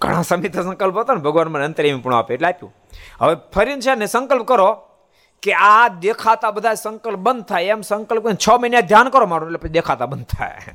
[0.01, 2.75] ઘણા સમય તો સંકલ્પ હતો ને, ભગવાન મને અંતરિમ પણ આપે એટલે આપ્યું.
[3.21, 4.88] હવે ફરીને છે ને સંકલ્પ કરો.
[5.43, 7.73] કે આ દેખાતા બધા સંકલ્પ બંધ થાય.
[7.75, 10.73] એમ સંકલ્પ છ મહિના ધ્યાન કરો મારું, એટલે દેખાતા બંધ થાય.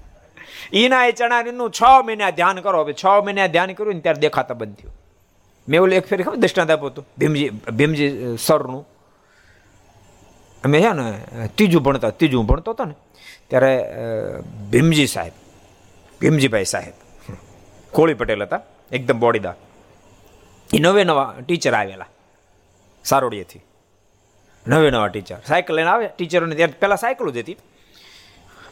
[0.80, 2.78] ઈના એ ચણાનું છ મહિના ધ્યાન કરો.
[2.84, 4.94] હવે છ મહિના ધ્યાન કર્યું ને ત્યારે દેખાતા બંધ થયું.
[5.68, 8.10] મેં ઓલું એક ફેરી ખબર દૃષ્ટાંત આપ્યું હતું, ભીમજી ભીમજી
[8.46, 8.82] સરનું.
[10.64, 11.06] અમે છે ને
[11.56, 12.94] ત્રીજું ભણતા, ત્રીજું ભણતો હતો ને,
[13.50, 13.72] ત્યારે
[14.72, 15.34] ભીમજી સાહેબ,
[16.20, 16.96] ભીમજીભાઈ સાહેબ
[17.96, 18.62] કોળી પટેલ હતા,
[18.96, 19.56] એકદમ બોડીદાર.
[20.70, 22.10] એ નવે નવા ટીચર આવેલા,
[23.04, 23.62] સારોડીએથી.
[24.70, 27.56] નવે નવા ટીચર સાયકલ લઈને આવે ટીચરોને ત્યારે પહેલાં સાયકલો જ હતી.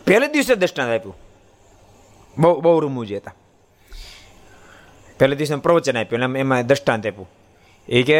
[0.06, 1.16] પહેલે દિવસે દર્શનાથ આપ્યું.
[2.38, 3.34] બહુ બહુ રૂમું જે હતા.
[5.18, 7.28] પહેલે દિવસે પ્રવચન આપ્યું, એમ, એમાં દ્રષ્ટાંત આપ્યું.
[7.88, 8.18] એ કે,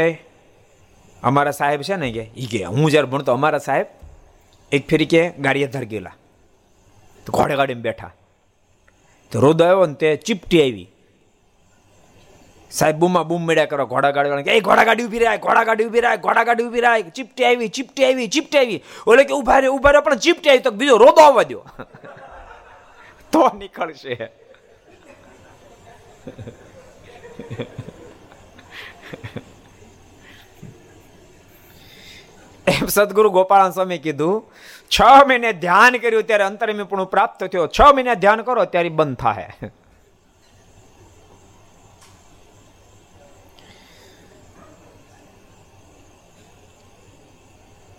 [1.23, 3.87] અમારા સાહેબ છે ને કે એ કે, હું જ્યારે ભણતો અમારા સાહેબ,
[4.73, 6.15] એક ફેરી કે ગાડી ધર ગયેલા
[7.31, 8.11] ઘોડે ગાડીમાં બેઠા.
[9.31, 10.89] તો રોદ આવ્યો ને તે ચીપટી આવી.
[12.71, 15.87] સાહેબ, બૂમા બૂમ મળ્યા કરો, ઘોડા ગાડી કે, એ ઘોડા ગાડી ઊભી રહ્યા ઘોડા ગાડી
[15.87, 18.81] ઊભી રહ્યા ઘોડા ગાડી ઊભી રહ્યા ચીપટી આવી ચીપટી આવી ચીપટી આવી.
[19.07, 21.65] ઓલે કે, ઊભા રે ઊભા રે, પણ ચીપટી આવી તો બીજો રોદો આવવા દો
[23.33, 24.15] તો નીકળશે.
[32.69, 34.45] એમ સદગુરુ ગોપાલ સ્વામી કીધું,
[34.91, 39.17] છ મહિને ધ્યાન કર્યું ત્યારે અંતરમી પણ પ્રાપ્ત થયો, છ મહિને ધ્યાન કરો ત્યારે બંધ
[39.17, 39.51] થાય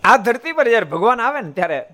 [0.04, 1.86] આ ધરતી પર જ્યારે ભગવાન આવે ને ત્યારે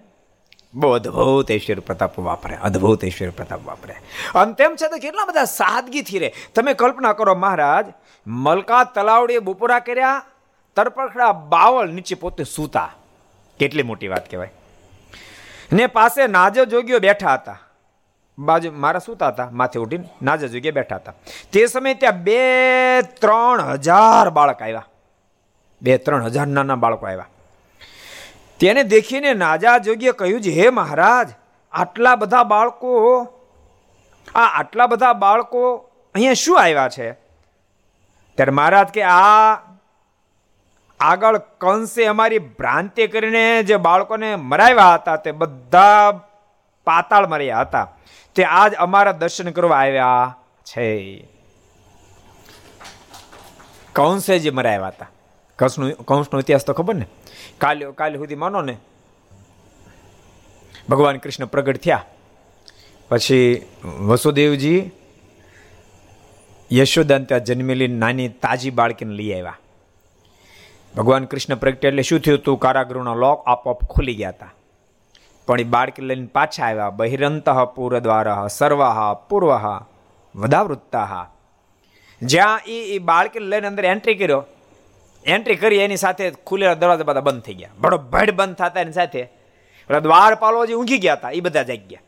[0.73, 3.93] બહુ અદભુત ઐશ્વર્ય પ્રતાપ વાપરે, અદભુત ઐશ્વર્ય પ્રતાપ વાપરે.
[4.35, 7.85] અને તેમ છતાં કેટલા બધા સાદગીથી રહે તમે કલ્પના કરો મહારાજ,
[8.27, 10.23] મલકા તલાવડીએ બપોરા કર્યા
[10.75, 12.93] તરપખડા બાવળ નીચે પોતે સૂતા.
[13.59, 14.51] કેટલી મોટી વાત કહેવાય.
[15.73, 17.59] ને પાસે નાજો જોગીઓ બેઠા હતા.
[18.39, 21.13] બાજુ મારા સૂતા હતા, માથે ઉઠીને નાજા જોગીએ બેઠા હતા.
[21.51, 24.85] તે સમયે ત્યાં બે ત્રણ હજાર બાળક આવ્યા.
[25.81, 27.27] બે ત્રણ હજાર નાના બાળકો આવ્યા.
[28.59, 31.29] તેને દેખીને નાજા જોગીએ કહ્યું છે, હે મહારાજ,
[31.71, 33.21] આટલા બધા બાળકો,
[34.35, 37.11] આ આટલા બધા બાળકો અહીંયા શું આવ્યા છે?
[38.35, 39.55] ત્યારે મહારાજ કે, આ
[40.99, 46.11] આગળ કંસે અમારી ભ્રાંતિ કરીને જે બાળકોને મરાવ્યા હતા, તે બધા
[46.83, 47.91] પાતાળ મર્યા હતા.
[48.35, 51.17] તે આજ અમારા દર્શન કરવા આવ્યા છે.
[53.93, 55.07] કંસે જે મરાવ્યા હતા.
[55.59, 57.05] કંસનો કંસનો ઇતિહાસ તો ખબર ને?
[57.57, 58.77] કાલે કાલે સુધી માનો ને?
[60.89, 62.05] ભગવાન કૃષ્ણ પ્રગટ થયા.
[63.09, 64.91] પછી વસુદેવજી
[66.73, 69.57] યશોદાન ત્યાં જન્મેલી નાની તાજી બાળકીને લઈ આવ્યા.
[70.97, 72.37] ભગવાન કૃષ્ણ પ્રગટ્યા એટલે શું થયું?
[72.37, 74.53] હતું કારાગૃહના લોક આપોઆપ ખુલી ગયા હતા.
[75.47, 76.89] પણ એ બાળકી લઈને પાછા આવ્યા.
[76.89, 79.51] બહિરંત પૂર દ્વાર સર્વાહ પૂર્વ,
[80.35, 81.31] વદાવૃત્તા.
[82.21, 84.43] જ્યાં એ બાળકી લઈને અંદર એન્ટ્રી કર્યો
[85.25, 87.69] એન્ટ્રી કરી, એની સાથે ખુલેલા દરવાજા બધા બંધ થઈ ગયા.
[87.77, 89.23] બડો ભડ બંધ થતા એની સાથે.
[89.87, 92.01] પેલા દ્વારપાલો જે ઊંઘી ગયા હતા, એ બધા જાગી ગયા.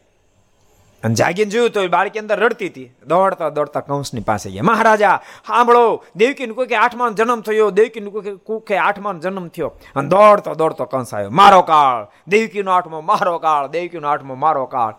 [1.04, 2.92] અને જાગીને જોયું તો બાળકી અંદર રડતી હતી.
[3.08, 4.64] દોડતા દોડતા કંસની પાસે ગયા.
[4.64, 9.68] મહારાજા, સાંભળો, દેવકીનું કોઈ કે આઠમાનો જન્મ થયો, દેવકીનું કોઈ કુખે આઠમાનો જન્મ થયો.
[9.96, 11.30] અને દોડતો દોડતો કંસ આવ્યો.
[11.30, 14.94] મારો કાળ, દેવકીનો આઠમો, મારો કાળ, દેવકીનો આઠમો, મારો કાળ.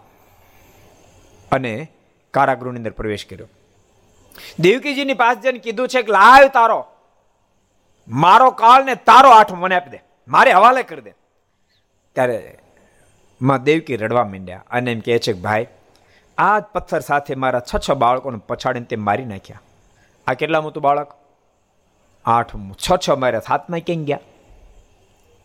[1.52, 1.88] અને
[2.30, 3.48] કારાગૃહની અંદર પ્રવેશ કર્યો.
[4.60, 6.86] દેવકીજીની પાસે જઈને કીધું છે કે, લાવ તારો.
[8.08, 9.98] મારો કાળ ને તારો આઠ મને આપી દે.
[10.28, 11.10] મારે હવાલે કરી દે.
[12.14, 12.58] ત્યારે
[13.42, 15.66] માં દેવકી રડવા માંડ્યા અને એમ કહે છે કે, ભાઈ,
[16.38, 19.60] આ જ પથ્થર સાથે મારા છ છ બાળકોને પછાડીને તે મારી નાખ્યા.
[20.26, 21.12] આ કેટલા મોટું બાળક?
[22.24, 24.18] આઠમું છ છ માર્યા હાથમાં કેમ ગયા?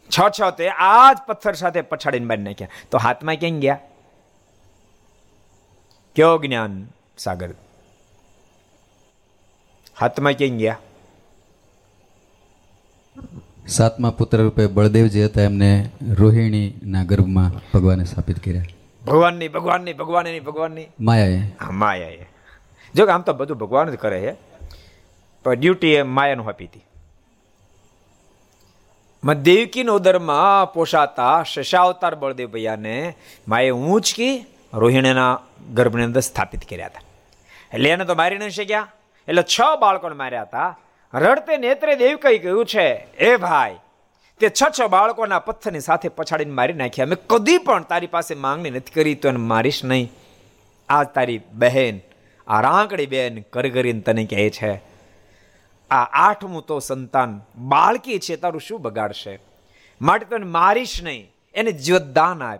[0.09, 2.67] છ છ તે આ જ પથ્થર સાથે પછાડીને મારી નાખ્યા.
[2.91, 3.79] તો હાથમાં કેમ ગયા?
[6.15, 7.53] કયો જ્ઞાન, સાગર?
[9.99, 10.77] હાથમાં કેમ ગયા?
[13.67, 18.61] સાતમા પુત્ર રૂપે બળદેવ જે હતા એમને રોહિણીના ગર્ભમાં ભગવાને સ્થાપિત કર્યા.
[19.07, 20.85] ભગવાનની ભગવાનની ભગવાનની ભગવાનની.
[20.99, 21.41] માયાએ.
[21.71, 22.25] માયાએ.
[22.95, 24.35] જો કે આમ તો બધું ભગવાન જ કરે છે.
[25.43, 26.83] પણ ડ્યુટી એ માયાનું આપી હતી.
[29.33, 33.13] દેવકીનો ઉદરમાં પોષાતા શશાવતાર બળદેવ ભૈયાને
[33.47, 35.39] માએ ઊંચકી રોહિણીના
[35.73, 37.01] ગર્ભની અંદર સ્થાપિત કર્યા હતા.
[37.73, 38.87] એટલે એને તો મારી નહીં શક્યા.
[39.27, 40.79] એટલે છ બાળકોને માર્યા હતા.
[41.13, 43.17] રડતે નેત્રે દેવ કઈ કહ્યું છે?
[43.17, 43.75] એ ભાઈ,
[44.39, 47.05] તે છ છ બાળકોના પથ્થરની સાથે પછાડીને મારી નાખ્યા.
[47.05, 50.11] મેં કદી પણ તારી પાસે માંગણી નથી કરી, તો એને મારીશ નહીં.
[50.89, 51.99] આ તારી બહેન,
[52.47, 54.73] આ રાંકડી બેન કરગરીને તને કહે છે,
[55.91, 59.39] આ આઠમું તો સંતાન બાળકી છે, તારું શું બગાડશે?
[60.01, 62.59] માટે તને મારીશ નહીં, એને જીવતદાન આપ.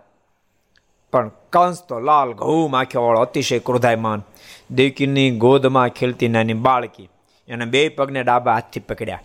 [1.12, 4.22] પણ કંસ તો લાલ ઘઉં માખ્યો વાળો અતિશય ક્રોધાયમાન.
[4.70, 7.08] દેવકીની ગોદમાં ખેલતી નાની બાળકી
[7.48, 9.24] એને બે પગને ડાબા હાથથી પકડ્યા.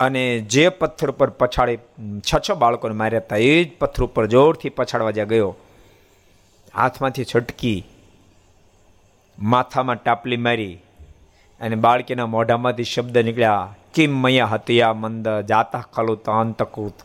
[0.00, 0.22] અને
[0.52, 1.78] જે પથ્થર ઉપર પછાડી
[2.20, 5.52] છ છ બાળકોને માર્યા હતા, એ જ પથ્થર ઉપર જોરથી પછાડવા જ્યાં ગયો,
[6.74, 7.80] હાથમાંથી છટકી,
[9.38, 10.74] માથામાં ટાપલી મારી
[11.60, 16.98] અને બાળકીના મોઢામાંથી શબ્દ નીકળ્યા, કિમ મયા હતિયા મંદ, જાતા ખલુત અંતકૃત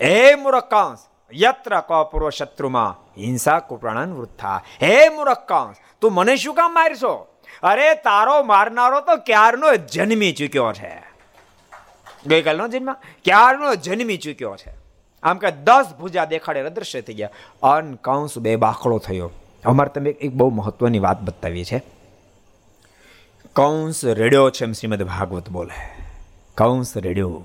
[0.00, 4.58] હે મુરકાંશ યત્ર ક પૂર્વ શત્રુમાં, હિંસા કુપ્રાણન વૃથા.
[4.82, 7.14] હે મુરકાંશ તું મને શું કામ મારશો?
[7.62, 11.02] અરે, તારો મારનારો તો ક્યારનો જન્મી ચૂક્યો છે?
[12.26, 12.92] ગઈકાલનો જન્મ?
[13.24, 14.72] ક્યારનો જન્મી ચૂક્યો છે?
[15.22, 17.30] આમ કે દસ ભુજા દેખાડે અદ્રશ્ય થઈ ગયા.
[17.62, 19.30] અન કંસ બે બાખડો થયો.
[19.64, 21.82] અમારે તમે એક બહુ મહત્વની વાત બતાવી છે.
[23.52, 26.04] કંસ રેડ્યો છે એમ શ્રીમદ ભાગવત બોલે.
[26.54, 27.44] કંસ રેડ્યો.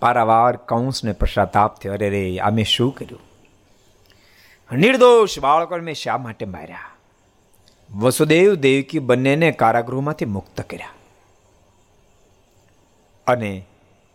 [0.00, 1.92] પારાવાર કંસને પશ્ચાતાપ થયો.
[1.92, 3.20] અરે, રે, આ શું કર્યું?
[4.76, 6.95] નિર્દોષ બાળકોને મેં શા માટે માર્યા?
[7.94, 10.88] વસુદેવ દેવકી બંનેને કારાગૃહમાંથી મુક્ત કર્યા.
[13.26, 13.66] અને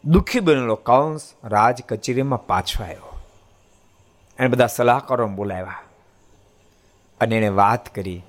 [0.05, 3.21] દુઃખી બનેલો કંસ રાજ કચેરીમાં પાછો આવ્યો.
[4.39, 5.81] એને બધા સલાહકારો બોલાવ્યા
[7.19, 8.21] અને એણે વાત કરી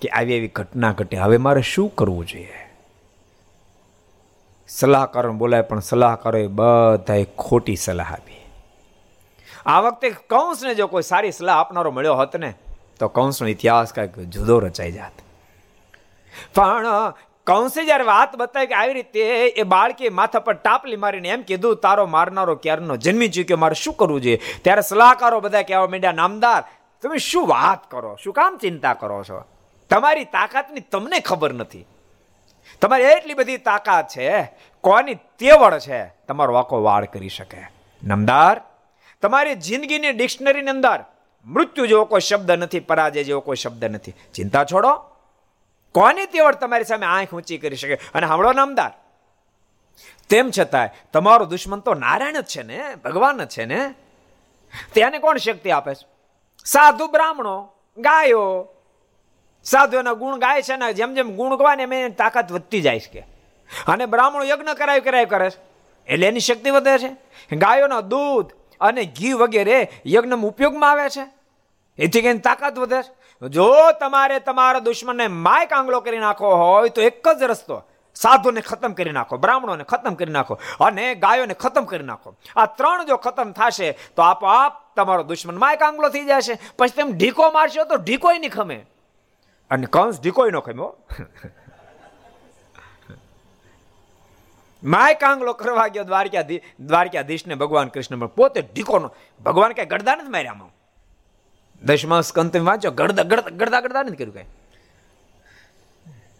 [0.00, 1.16] કે આવી એવી ઘટના ઘટે.
[1.16, 2.52] હવે મારે શું કરવું જોઈએ?
[4.68, 8.44] સલાહકારો બોલાય પણ સલાહકારોએ બધાએ ખોટી સલાહ આપી.
[9.66, 12.54] આ વખતે કૌંસને જો કોઈ સારી સલાહ આપનારો મળ્યો હોત ને
[12.98, 15.12] તો કંસનો ઇતિહાસ કંઈક જુદો રચાઈ જાત.
[16.54, 16.86] પણ
[17.46, 21.76] કંસે જ્યારે વાત બતાવી કે આવી રીતે એ બાળકે માથા પર ટાપલી મારીને એમ કીધું,
[21.76, 24.40] તારો મારનારો ક્યારનો જન્મી ચૂક્યો મારે શું કરવું જોઈએ?
[24.62, 26.62] ત્યારે સલાહકારો બધા કહેવા માંડ્યા નામદાર,
[27.02, 28.16] તમે શું વાત કરો?
[28.24, 29.44] શું કામ ચિંતા કરો છો?
[29.90, 31.86] તમારી તાકાતની તમને ખબર નથી.
[32.80, 37.60] તમારી એટલી બધી તાકાત છે, કોની તેવડ છે, તમારો વાકો વાળ કરી શકે.
[38.02, 38.60] નમદાર,
[39.22, 41.04] તમારી જિંદગીની ડિક્શનરીની અંદર
[41.46, 44.14] મૃત્યુ જેવો કોઈ શબ્દ નથી, પરાજય જેવો કોઈ શબ્દ નથી.
[44.34, 44.94] ચિંતા છોડો.
[45.92, 47.94] કોની તેવડ તમારી સામે આંખ ઊંચી કરી શકે?
[47.94, 48.92] અને સાંભળો નામદાર
[50.28, 53.94] તેમ છતાંય તમારો દુશ્મન તો નારાયણ જ છે ને, ભગવાન જ છે ને?
[54.94, 56.06] તેને કોણ શક્તિ આપે છે?
[56.64, 58.68] સાધુ બ્રાહ્મણો, ગાયો.
[59.64, 63.00] સાધુ એના ગુણ ગાય છે ને, જેમ જેમ ગુણ ગવાય ને એમ તાકાત વધતી જાય
[63.00, 63.26] છે
[63.86, 65.60] અને બ્રાહ્મણો યજ્ઞ કરાવી કરાવી કરે છે.
[66.06, 67.10] એટલે એની શક્તિ વધે છે.
[67.56, 71.33] ગાયોનો દૂધ અને ઘી વગેરે યજ્ઞમાં ઉપયોગમાં આવે છે.
[71.98, 73.00] એથી કહીને તાકાત વધે
[73.42, 73.66] જો
[74.00, 77.82] તમારે તમારા દુશ્મનને માય કાંગલો કરી નાખો હોય, તો એક જ રસ્તો.
[78.16, 82.34] સાધુને ખતમ કરી નાખો, બ્રાહ્મણોને ખતમ કરી નાખો, અને ગાયોને ખતમ કરી નાખો.
[82.56, 86.54] આ ત્રણ જો ખતમ થશે, તો આપોઆપ તમારો દુશ્મન માય કાંગલો થઈ જશે.
[86.78, 88.78] પછી તેમ ઢીકો મારશો તો ઢીકોય નહીં ખમે.
[89.70, 90.90] અને કંસ ઢીકોય ન ખમ્યો
[94.82, 99.08] માય કાંગલો કરવા ગયો દ્વારકાધી દ્વારકાધીશને ભગવાન કૃષ્ણ પોતે ઢીકોનો
[99.44, 100.73] ભગવાન કઈ ગડદા નથી માર્યા
[101.84, 104.44] દશમા સ્કંત વાંચો ગડદા ગડદા ગડદા ગડદા નથી કર્યું કઈ.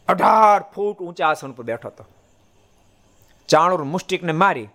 [0.09, 2.07] અઢાર ફૂટ ઊંચા આસન પર બેઠો હતો.
[3.48, 4.68] ચાણુર મુષ્ટિકને મારી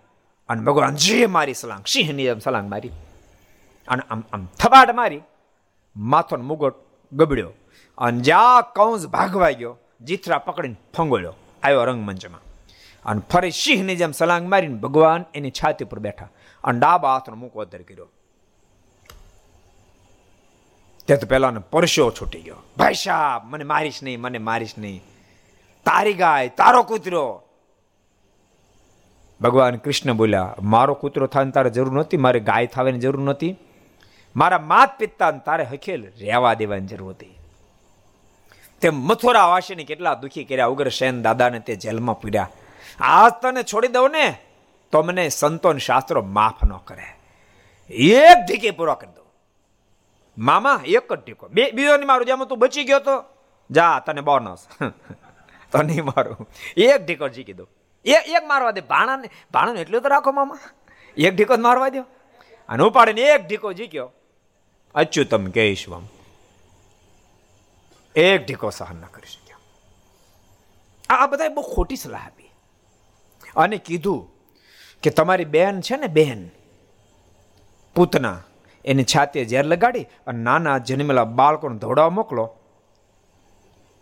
[0.48, 2.90] અને ભગવાન જે મારી સલાંગ, સિંહની જેમ સલાંગ મારી.
[3.88, 5.20] અને આમ આમ થબાટ મારી
[5.96, 6.74] માથોનો મુગટ
[7.12, 7.52] ગબડ્યો.
[7.98, 12.40] અને જ્યાં કૌંસ ભાગવા ગયો, જીથરા પકડીને ફંગોળ્યો આવ્યો રંગમંચમાં.
[13.04, 16.28] અને ફરી સિંહની જેમ સલાંગ મારીને ભગવાન એની છાતી પર બેઠા.
[16.64, 18.08] અને ડાબા હાથનો મૂકો અધર કર્યો.
[21.10, 22.56] તે તો પહેલાનો પરસ્યો છૂટી ગયો.
[22.76, 25.02] ભાઈ સાહેબ, મને મારીશ નહીં, મને મારીશ નહીં.
[25.84, 27.42] તારી ગાય, તારો કૂતરો.
[29.40, 33.56] ભગવાન કૃષ્ણ બોલ્યા, મારો કૂતરો થાય તારે જરૂર નહોતી, મારે ગાય થવાની જરૂર નહોતી.
[34.36, 37.38] મારા માત પિતા તારે હખેલ રહેવા દેવાની જરૂર હતી.
[38.80, 42.50] તે મથુરા વાસીને કેટલા દુઃખી કર્યા ઉગ્રસેન દાદાને તે જેલમાં પીડ્યા
[43.00, 44.38] આજ તને છોડી દઉં ને,
[44.92, 47.16] તો મને સંતોન શાસ્ત્રો માફ ન કરે.
[47.90, 49.29] એક ઢીકે પૂરો કરી દો
[50.40, 53.24] મામા, એક જ ઢીકો બે, બીજો નહીં મારું, જેમાં તું બચી ગયો તો?
[53.70, 54.66] જા, તને બોનસ
[55.72, 56.48] તો નહીં મારું.
[56.76, 57.68] એક ઢીકો જીકી દો
[58.04, 58.80] એ, એક મારવા દે.
[58.80, 60.58] ભાણાને ભાણાને એટલું તો રાખો મામા.
[61.16, 62.02] એક ઢીકો જ મારવા દો.
[62.68, 64.12] અને ઉપાડીને એક ઢીકો જીક્યો.
[64.94, 66.06] અચ્યુતમ કેશવમ
[68.16, 69.56] એક ઢીકો સહન ન કરી શક્યો.
[71.10, 72.50] આ બધાએ બહુ ખોટી સલાહ આપી.
[73.56, 74.32] અને કીધું
[75.02, 76.50] કે તમારી બેન છે ને, બેન,
[77.94, 78.42] પૂતના
[78.84, 82.56] એની છાતીએ ઝેર લગાડી અને નાના જન્મેલા બાળકોને ધોડાવા મોકલો.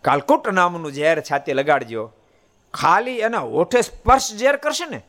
[0.01, 2.11] કાલકુટ નામનું ઝેર છાતીએ લગાડજો.
[2.73, 5.01] ખાલી એના હોઠે સ્પર્શ ઝેર કરશે ને,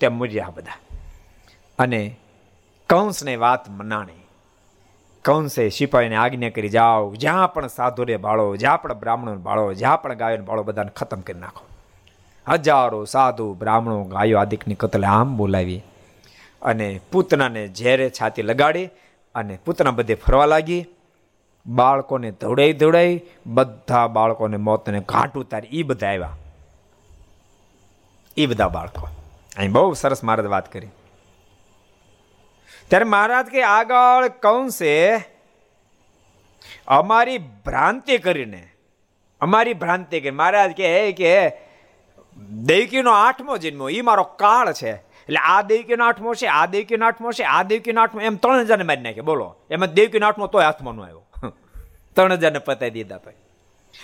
[0.00, 0.72] તેમ મૂર્યા બધા.
[1.78, 2.16] અને
[2.88, 4.22] કંસને વાત મનાણી.
[5.24, 10.14] કંસે સિપાહીને આજ્ઞા કરી, જાઓ, જ્યાં પણ સાધુરે ભાળો, જ્યાં પણ બ્રાહ્મણોને ભાળો, જ્યાં પણ
[10.14, 11.64] ગાયોને ભાળો, બધાને ખતમ કરી નાખો.
[12.48, 15.82] હજારો સાધુ બ્રાહ્મણો ગાયો આદિકની કતલે આમ બોલાવી
[16.62, 18.88] અને પૂતનાને ઝેરે છાતી લગાડી
[19.36, 20.86] અને પૂતના બધે ફરવા લાગી.
[21.66, 25.68] બાળકોને દોડાઈ દોડાઈ બધા બાળકોને મોતને ઘાટ ઉતારી.
[25.68, 26.36] એ બધા આવ્યા.
[28.36, 29.08] એ બધા બાળકો.
[29.56, 30.88] અહીં બહુ સરસ મહારાજ વાત કરી.
[32.88, 35.16] ત્યારે મહારાજ કે આગળ કંસે,
[36.88, 38.68] અમારી ભ્રાંતિ કરીને,
[39.40, 41.52] અમારી ભ્રાંતિ કરી મહારાજ કે કે
[42.50, 45.05] દૈકીનો આઠમો જન્મ એ મારો કાળ છે.
[45.26, 48.84] એટલે આ દેવકીનો આઠમો છે, આ દેવકીનો આઠમો છે, આ દેવકીનો આઠમો એમ ત્રણ હજારને
[48.84, 49.56] મારી નાખે, બોલો.
[49.70, 51.26] એમાં દેવકીનો આઠમો તોય હાથમાં આવ્યો.
[52.14, 53.32] ત્રણ હજારને પતાવી દીધા ભાઈ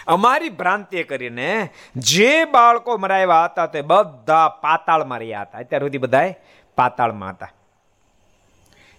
[0.06, 5.58] અમારી ભ્રાંતિ કરીને જે બાળકો મરાવ્યા હતા તે બધા પાતાળમાં રહ્યા હતા.
[5.58, 6.34] અત્યાર સુધી બધા
[6.76, 7.48] પાતાળમાં હતા.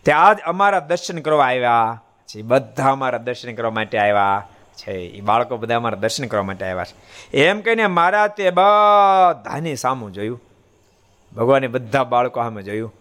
[0.03, 2.41] ત્યાં જ અમારા દર્શન કરવા આવ્યા છે.
[2.41, 4.91] બધા અમારા દર્શન કરવા માટે આવ્યા છે.
[4.91, 7.37] એ બાળકો બધા અમારા દર્શન કરવા માટે આવ્યા છે.
[7.37, 10.41] એમ કહીને મારા તે બધાની સામું જોયું.
[11.35, 12.93] ભગવાને બધા બાળકો સામે જોયું.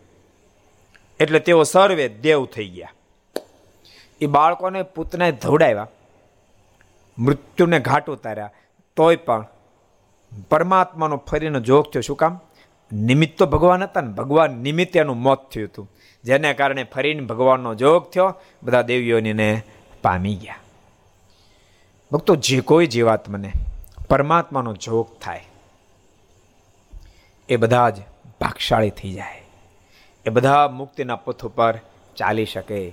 [1.20, 2.92] એટલે તેઓ સર્વે દેવ થઈ ગયા.
[4.20, 5.88] એ બાળકોને પૂતને ધવડાવ્યા.
[7.18, 8.50] મૃત્યુને ઘાટ ઉતાર્યા.
[8.96, 9.46] તોય પણ
[10.50, 12.00] પરમાત્માનો ફરીનો જોગ થયો.
[12.00, 12.40] શું કામ?
[12.92, 14.12] નિમિત્ત તો ભગવાન હતા ને.
[14.12, 15.90] ભગવાન નિમિત્તે એનું મોત થયું હતું.
[16.24, 18.34] જેને કારણે ફરીને ભગવાનનો જોગ થયો.
[18.62, 19.62] બધા દેવીઓને
[20.02, 20.56] પામી ગયા.
[22.12, 23.52] ભક્તો, જે કોઈ જીવાત્મને
[24.08, 25.44] પરમાત્માનો જોગ થાય,
[27.48, 27.94] એ બધા જ
[28.42, 29.44] ભાગશાળી થઈ જાય.
[30.26, 31.74] એ બધા મુક્તિના પથ ઉપર
[32.16, 32.92] ચાલી શકે.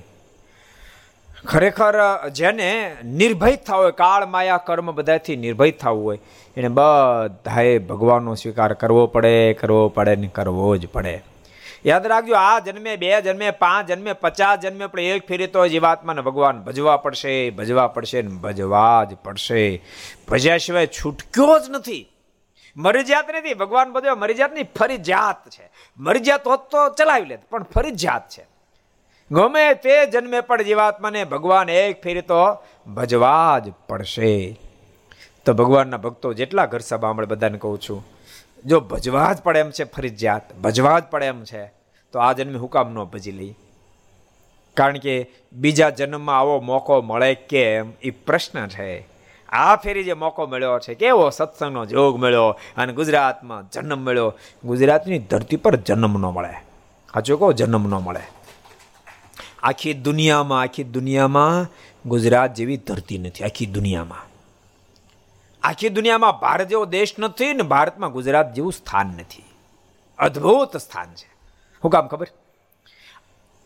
[1.45, 1.93] ખરેખર,
[2.29, 6.19] જેને નિર્ભય થવું હોય, કાળ, માયા, કર્મ બધાથી નિર્ભય થવું હોય,
[6.57, 11.23] એને બધાએ ભગવાનનો સ્વીકાર કરવો પડે કરવો પડે ને કરવો જ પડે.
[11.85, 16.21] યાદ રાખજો, આ જન્મે, બે જન્મે, પાંચ જન્મે, પચાસ જન્મે, પણ એક ફેરી તો જીવાત્માને
[16.21, 19.81] ભગવાન ભજવા પડશે ભજવા પડશે ને ભજવા જ પડશે.
[20.27, 22.07] ભજ્યા સિવાય છૂટક્યો જ નથી.
[22.79, 25.69] મરજિયાત નથી, ભગવાન બધો મરજિયાત નહીં ફરજિયાત છે.
[25.97, 28.45] મરજિયાત હોત તો ચલાવી લેત, પણ ફરજિયાત છે.
[29.31, 32.57] ગમે તે જન્મે પણ જીવાત્માને ભગવાન એક ફેરી તો
[32.87, 34.59] ભજવા જ પડશે.
[35.45, 38.05] તો ભગવાનના ભક્તો જેટલા ઘર સભા બધાને કહું છું,
[38.65, 41.65] જો ભજવા જ પડે એમ છે ફરજિયાત, ભજવા જ પડે એમ છે,
[42.11, 43.55] તો આ જન્મે હું કામ ન ભજી લઈ
[44.77, 47.91] કારણ કે બીજા જન્મમાં આવો મોકો મળે કેમ?
[48.01, 49.18] એ પ્રશ્ન છે.
[49.49, 54.33] આ ફેરી જે મોકો મળ્યો છે, કેવો સત્સંગનો જોગ મળ્યો અને ગુજરાતમાં જન્મ મળ્યો.
[54.65, 56.53] ગુજરાતની ધરતી પર જન્મ ન મળે.
[57.13, 58.19] સાચું કહો, જન્મ ન મળે.
[59.63, 61.67] આખી દુનિયામાં આખી દુનિયામાં
[62.05, 64.25] ગુજરાત જેવી ધરતી નથી, આખી દુનિયામાં.
[65.63, 69.43] આખી દુનિયામાં ભારત જેવો દેશ નથી ને ભારતમાં ગુજરાત જેવું સ્થાન નથી.
[70.19, 71.29] અદ્ભુત સ્થાન છે.
[71.83, 72.27] હું કામ ખબર?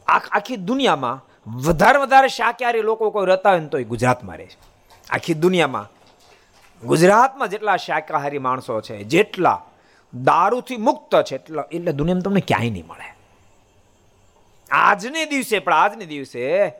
[0.08, 1.26] આખી દુનિયામાં
[1.66, 4.73] વધારે વધારે શાકાહારી લોકો કોઈ રહેતા હોય ને તો એ ગુજરાતમાં રહે છે.
[5.14, 5.92] આખી દુનિયામાં.
[6.88, 9.66] ગુજરાતમાં જેટલા શાકાહારી માણસો છે, જેટલા
[10.14, 13.16] દારૂથી મુક્ત છે, એટલા એટલે દુનિયામાં તમને ક્યાંય નહીં મળે.
[14.72, 16.72] આજને દિવસે, પણ આજને દિવસે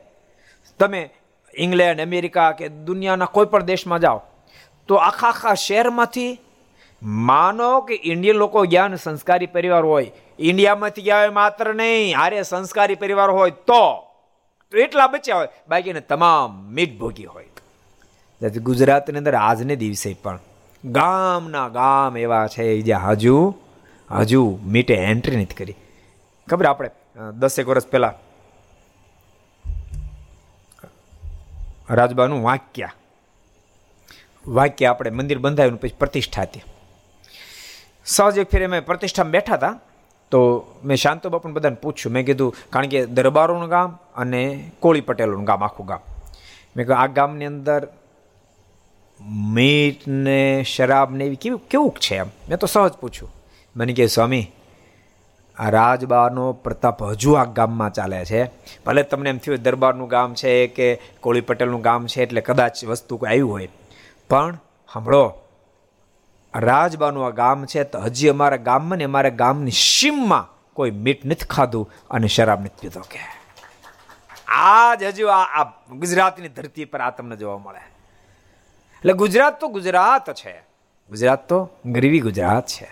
[0.78, 1.10] તમે
[1.54, 4.22] ઇંગ્લેન્ડ, અમેરિકા કે દુનિયાના કોઈ પણ દેશમાં જાઓ,
[4.88, 6.38] તો આખા આખા શહેરમાંથી
[7.02, 10.12] માનો કે ઇન્ડિયન લોકો જ્ઞાન સંસ્કારી પરિવાર હોય.
[10.38, 14.06] ઇન્ડિયામાંથી ગયા હોય માત્ર નહીં આરે સંસ્કારી પરિવાર હોય તો.
[14.78, 15.48] એટલા બચ્યા હોય.
[15.68, 17.48] બાકીને તમામ મીઠ ભોગી હોય.
[18.40, 20.38] ગુજરાતની અંદર આજને દિવસે પણ
[20.84, 23.36] ગામના ગામ એવા છે જે હજુ
[24.10, 24.40] હજુ
[24.74, 25.76] મીટે એન્ટ્રી નથી કરી.
[26.48, 26.90] ખબર આપણે
[27.40, 28.14] દસેક વર્ષ પહેલાં
[31.98, 32.94] રાજબાનું વાક્યા,
[34.58, 36.64] વાક્ય આપણે મંદિર બંધાયું પછી પ્રતિષ્ઠા હતી.
[38.06, 39.74] સહજ એક ફેરે મેં પ્રતિષ્ઠામાં બેઠા હતા,
[40.32, 40.40] તો
[40.84, 42.12] મેં શાંતો બાપુને બધાને પૂછ્યું.
[42.16, 43.90] મેં કીધું, કારણ કે દરબારોનું ગામ
[44.22, 44.42] અને
[44.82, 46.02] કોળી પટેલોનું ગામ, આખું ગામ.
[46.76, 47.82] મેં કહ્યું આ ગામની અંદર
[49.30, 52.26] મીટ ને શરાબ ને એવી કેવું કેવું છે એમ?
[52.48, 53.32] મેં તો સહજ પૂછ્યું.
[53.76, 54.52] મને કહે, સ્વામી,
[55.58, 58.44] આ રાજબાનો પ્રતાપ હજુ આ ગામમાં ચાલે છે.
[58.86, 63.16] ભલે તમને એમ થયું, દરબારનું ગામ છે કે કોળી પટેલનું ગામ છે, એટલે કદાચ વસ્તુ
[63.16, 63.68] કોઈ આવ્યું હોય.
[64.30, 64.58] પણ
[64.92, 65.34] સાંભળો
[66.54, 71.44] રાજબાનું આ ગામ છે તો હજી અમારા ગામમાં ને અમારા ગામની સીમમાં કોઈ મીઠ નથી
[71.44, 73.18] ખાધું અને શરાબ નથી પીધો કે.
[74.48, 77.93] આજ હજુ આ ગુજરાતની ધરતી પર આ તમને જોવા મળે.
[79.04, 80.58] એટલે ગુજરાત તો ગુજરાત છે.
[81.10, 82.88] ગુજરાત તો ગરીબી ગુજરાત છે.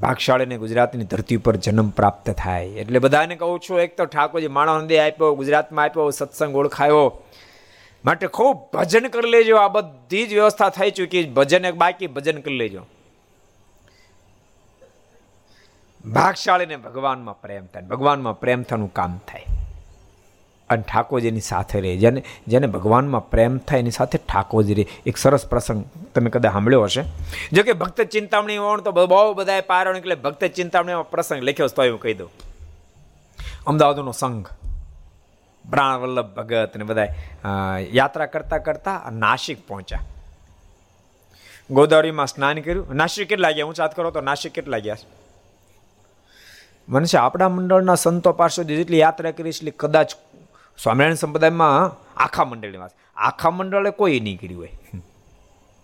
[0.00, 2.66] ભાગશાળીને ગુજરાતની ધરતી ઉપર જન્મ પ્રાપ્ત થાય.
[2.66, 7.22] એટલે બધાને કહું છું, એક તો ઠાકોરજી માણવંદે આપ્યો, ગુજરાતમાં આપ્યો, સત્સંગ ઓળખાયો.
[8.04, 9.56] માટે ખૂબ ભજન કરી લેજો.
[9.56, 12.86] આ બધી જ વ્યવસ્થા થઈ ચૂકી ભજન એક બાકી, ભજન કરી લેજો.
[16.04, 17.82] ભાગશાળીને ભગવાનમાં પ્રેમ થાય.
[17.82, 19.44] ભગવાનમાં પ્રેમ થવાનું કામ થાય.
[20.74, 21.92] અને ઠાકોરજીની સાથે રહે.
[21.96, 24.86] જેને જેને ભગવાનમાં પ્રેમ થાય એની સાથે ઠાકોરજી રહે.
[25.06, 27.02] એક સરસ પ્રસંગ તમે કદાચ સાંભળ્યો હશે.
[27.52, 31.88] જો કે ભક્ત ચિંતામણી હોણ તો બહુ બધાએ પારણ એટલે ભક્ત ચિંતામણીમાં પ્રસંગ લખ્યો તો
[31.90, 32.30] હું કહી દઉં.
[33.66, 34.48] અમદાવાદનો સંઘ
[35.64, 37.08] પ્રાણ વલ્લભ ભગત ને બધા
[37.92, 40.04] યાત્રા કરતા કરતા નાસિક પહોંચ્યા.
[41.70, 42.96] ગોદાવરીમાં સ્નાન કર્યું.
[42.96, 44.96] નાસિક કેટલા ગયા હું ચાત કરો તો નાસિક કેટલા ગયા
[46.88, 50.14] મને છે આપણા મંડળના સંતો પાર્ષદ જેટલી યાત્રા કરી એટલી કદાચ
[50.78, 54.72] સ્વામિનારાયણ સંપ્રદાયમાં આખા મંડળની વાત આખા મંડળે કોઈ નહીં કર્યું હોય.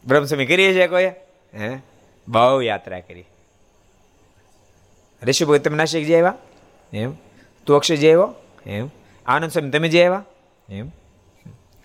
[0.06, 1.06] બ્રહ્મસ્વામી કરીએ છીએ કોઈ?
[1.54, 1.78] હે?
[2.28, 3.24] બહુ યાત્રા કરી.
[5.22, 6.34] ઋષિ ભગત તમે નાસિક જઈ આવ્યા?
[6.92, 7.12] એમ?
[7.66, 8.34] તું અક્ષય જઈ આવ્યો?
[8.66, 8.88] એમ?
[9.26, 10.24] આનંદ સ્વામી, તમે જઈ આવ્યા?
[10.68, 10.90] એમ?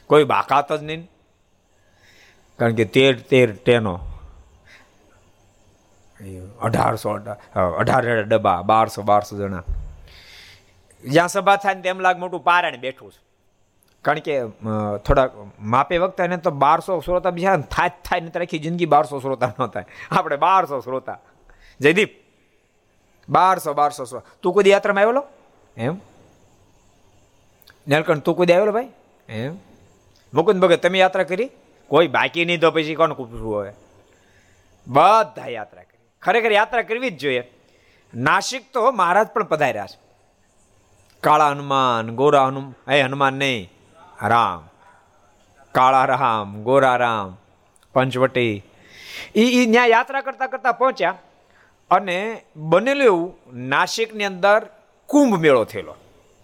[0.08, 1.10] કોઈ બાકાત જ નહીં.
[2.60, 4.00] કારણ કે તેર તેર ટેનો
[6.62, 7.10] અઢારસો
[7.78, 9.64] અઢાર ડબ્બા, બારસો બારસો જણા.
[11.04, 13.22] જ્યાં સભા થાય ને તેમ લાગ મોટું પારણ બેઠું છે.
[14.02, 14.40] કારણ કે
[15.06, 19.54] થોડાક માપે વખતે એને તો બારસો શ્રોતા બીજા થાય થાય ને આખી જિંદગી બારસો શ્રોતા
[19.60, 19.86] ન થાય.
[20.12, 21.20] આપણે બારસો શ્રોતા.
[21.80, 22.12] જયદીપ,
[23.30, 24.36] બારસો બારસો શ્રોતા.
[24.42, 25.26] તું કોઈ યાત્રામાં આવેલો?
[25.78, 25.96] એમ?
[27.88, 28.90] નીલકંઠ, તું કોઈ આવેલો ભાઈ?
[29.30, 29.56] એમ?
[30.34, 31.50] મુકુંદ ભગત, તમે યાત્રા કરી?
[31.88, 33.74] કોઈ બાકી નહીં તો પછી કોણ પૂછવું હવે?
[34.88, 36.00] બધા યાત્રા કરી.
[36.22, 37.44] ખરેખર યાત્રા કરવી જ જોઈએ.
[38.16, 40.03] નાસિક તો મહારાજ પણ પધાર્યા છે.
[41.24, 43.72] કાળા હનુમાન, ગોરા હનુમાન એ હનુમાન નહીં,
[44.24, 44.70] રામ.
[45.72, 47.38] કાળા રામ, ગોરા રામ,
[47.94, 48.64] પંચવટી.
[49.36, 51.18] એ એ ત્યાં યાત્રા કરતા કરતા પહોંચ્યા
[51.92, 54.70] અને બનેલું એવું નાસિકની અંદર
[55.08, 55.96] કુંભ મેળો થયેલો.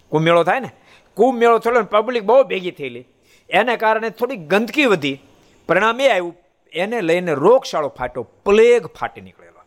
[0.08, 0.70] કુંભ મેળો થાય ને?
[1.14, 3.04] કુંભ મેળો થયેલો પબ્લિક બહુ ભેગી થયેલી.
[3.50, 5.22] એને કારણે થોડી ગંદકી વધી.
[5.68, 6.36] પરિણામ એ આવ્યું,
[6.72, 9.62] એને લઈને રોગશાળો ફાટ્યો પ્લેગ ફાટી નીકળેલો.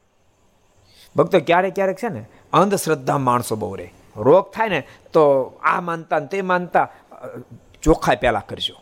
[1.15, 3.93] ભક્તો, ક્યારેક ક્યારેક છે ને અંધશ્રદ્ધા માણસો બહુ રહે.
[4.15, 4.81] રોગ થાય ને,
[5.13, 5.23] તો
[5.63, 6.87] આ માનતા તે માનતા
[7.83, 8.75] ચોખ્ખા પહેલાં કરજો.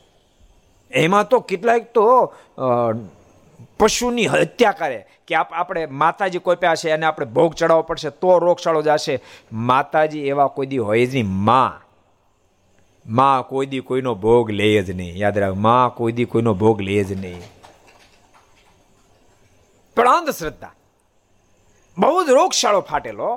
[0.91, 2.05] એમાં તો કેટલાક તો
[3.79, 8.81] પશુની હત્યા કરે કે આપણે માતાજી કોઈ છે અને આપણે ભોગ ચડાવવો પડશે તો રોગશાળો
[8.81, 9.15] જશે.
[9.51, 11.81] માતાજી એવા કોઈ દી હોય જ નહીં, માં.
[13.05, 15.17] માં કોઈ દી કોઈનો ભોગ લે જ નહીં.
[15.17, 17.41] યાદ રાખ, માં કોઈ દી કોઈનો ભોગ લે જ નહીં.
[19.97, 20.73] પણ અંધશ્રદ્ધા,
[21.97, 23.29] બહુ જ રોગશાળો ફાટેલો.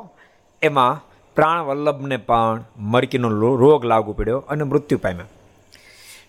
[0.63, 1.01] એમાં
[1.37, 5.25] પ્રાણ વલ્લભને પણ મરકીનો રોગ લાગુ પડ્યો અને મૃત્યુ પામ્યા.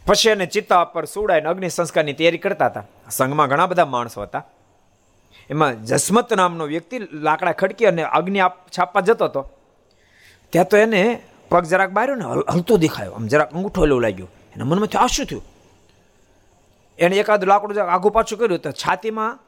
[0.07, 2.83] પછી એને ચિત્તા પર સુડાઈને અગ્નિ સંસ્કારની તૈયારી કરતા હતા.
[3.09, 4.43] સંઘમાં ઘણા બધા માણસો હતા.
[5.49, 8.39] એમાં જસમત નામનો વ્યક્તિ લાકડા ખડકી અને અગ્નિ
[8.77, 9.41] છાપવા જતો હતો.
[10.49, 13.11] ત્યાં તો એને પગ જરાક બાર્યો ને હલતો દેખાયો.
[13.11, 14.29] આમ જરાક અંગૂઠો લેવું લાગ્યું.
[14.55, 15.43] એના મનમાં થયું આ શું થયું.
[16.99, 19.39] એણે એકાદ લાકડું આગુ પાછું કર્યું તો છાતીમાં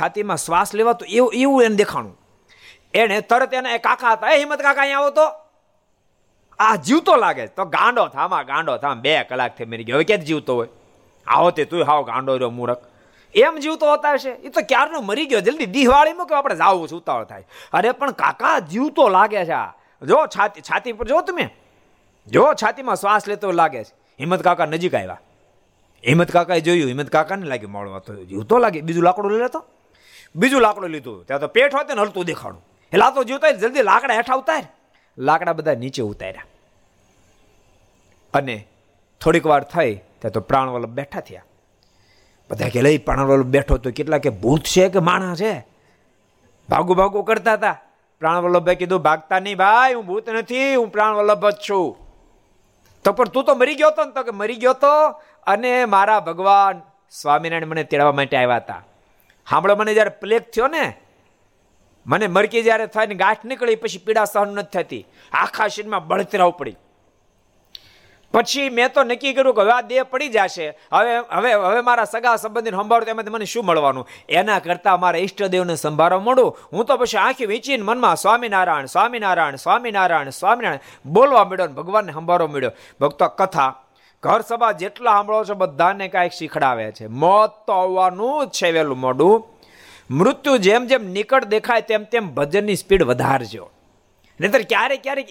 [0.00, 2.14] છાતીમાં શ્વાસ લેવા તો એવું એવું એને દેખાણું.
[2.96, 5.30] એને તરત એને કાકા હતા, એ હિંમત કાકા અહીંયા આવો તો.
[6.58, 9.00] આ જીવતો લાગે તો ગાંડો થામા ગાંડો થામ.
[9.00, 9.96] બે કલાકથી મરી ગયો.
[9.96, 10.68] હવે ક્યાંથી જીવતો હોય?
[11.26, 12.82] આવો તે તું હાવ ગાંડો રહ્યો, મૂરખ.
[13.34, 14.30] એમ જીવતો હોતા હશે?
[14.30, 15.40] એ તો ક્યારનો મરી ગયો?
[15.40, 17.46] જલ્દી દિવાળીમાં કે આપણે જાવું છું, ઉતાવળ થાય.
[17.72, 19.70] અરે, પણ કાકા જીવતો લાગે છે આ.
[20.02, 21.50] જો, છાતી છાતી પર જો તમે.
[22.26, 23.94] જો, છાતીમાં શ્વાસ લેતો લાગે છે.
[24.20, 25.20] હિંમત કાકા નજીક આવ્યા.
[26.06, 28.80] હિંમત કાકાએ જોયું, હિંમત કાકાને લાગ્યું મળવા તો જીવતો લાગે.
[28.80, 29.64] બીજું લાકડું લઈ લેતો?
[30.36, 31.26] બીજું લાકડું લીધું.
[31.26, 32.75] ત્યાં તો પેટ હોય ને, હલતું દેખાડું.
[32.92, 34.66] એટલે તો જીવતા જલ્દી લાકડા હેઠા ઉતાર.
[35.18, 36.44] લાકડા બધા નીચે ઉતાર્યા.
[38.34, 38.66] અને
[39.20, 41.44] થોડીક વાર થઈ ત્યાં તો પ્રાણવલ્લભ બેઠા થયા.
[42.50, 45.66] બધા કે, લઈ, પ્રાણવલ્લભ બેઠો તો કેટલા કે ભૂત છે કે માણસ છે?
[46.68, 47.78] ભાગુ ભાગુ કરતા હતા.
[48.18, 51.96] પ્રાણવલ્લભભાઈ કીધું, ભાગતા નહીં ભાઈ, હું ભૂત નથી, હું પ્રાણવલ્લભ જ છું.
[53.04, 55.08] તો પણ તું તો મરી ગયો હતો ને તો કે મરી ગયો હતો
[55.46, 58.84] અને મારા ભગવાન સ્વામિનારાયણ મને તેડવા માટે આવ્યા હતા.
[59.50, 60.96] સાંભળો મને, જ્યારે પ્લેગ થયો ને
[62.06, 65.06] મને મરકી જ્યારે થાય ને ગાંઠ નીકળી પછી પીડા સહન નથી થતી.
[65.32, 66.76] આખા શરીરમાં બળતરાવ પડી.
[68.32, 70.78] પછી મેં તો નક્કી કર્યું કે હવે આ દેહ પડી જશે.
[70.92, 74.08] હવે હવે હવે મારા સગા સંબંધીને સંભાળું એમાંથી મને શું મળવાનું?
[74.28, 80.30] એના કરતાં મારા ઈષ્ટદેવને સંભાળવા મળું હું તો પછી આંખી વીંચીને મનમાં સ્વામિનારાયણ સ્વામિનારાયણ સ્વામિનારાયણ
[80.30, 83.74] સ્વામિનારાયણ બોલવા મળ્યો ને ભગવાનને સંભાળવા મળ્યો ભક્તો, કથા.
[84.22, 87.06] ઘર સભા જેટલા સાંભળો છો બધાને કાંઈક શીખડાવે છે.
[87.06, 89.55] મોત તો આવવાનું જ છે વહેલું મોડું.
[90.10, 93.70] મૃત્યુ જેમ જેમ નિકટ દેખાય તેમ તેમ ભજનની સ્પીડ વધારજો.
[94.40, 95.28] નહીતર ક્યારેક ક્યારેક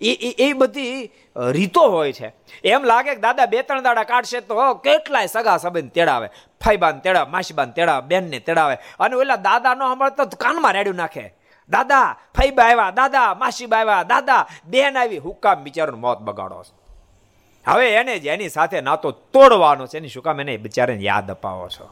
[0.00, 2.32] એ એ બધી રીતો હોય છે.
[2.64, 6.28] એમ લાગે કે દાદા બે ત્રણ દાડા કાઢશે તો કેટલાય સગા સંબંધ તેડાવે.
[6.64, 8.76] ફાઈબાન તેડાવે, માસીબાન તેડાવે, બેનને તેડાવે.
[9.00, 11.34] અને ઓલા દાદાનો હમણાં સાંભળતો કાનમાં રેડ્યું નાખે.
[11.70, 16.64] દાદા, ફાઈબા આવ્યા, દાદા, માસીબા આવ્યા, દાદા, બેન આવી, હુકામ બિચારાનું મોત બગાડો
[17.66, 21.68] હવે એને જ એની સાથે નાતો તોડવાનો છે, એની શું કામ એને બિચારાને યાદ અપાવો
[21.68, 21.86] છો.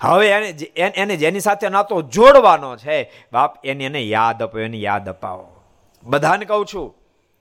[0.00, 2.98] હવે એને એને જેની સાથે નાતો જોડવાનો છે,
[3.32, 5.46] બાપ, એને એને યાદ આપો, એને યાદ અપાવો.
[6.04, 6.88] બધાને કહું છું,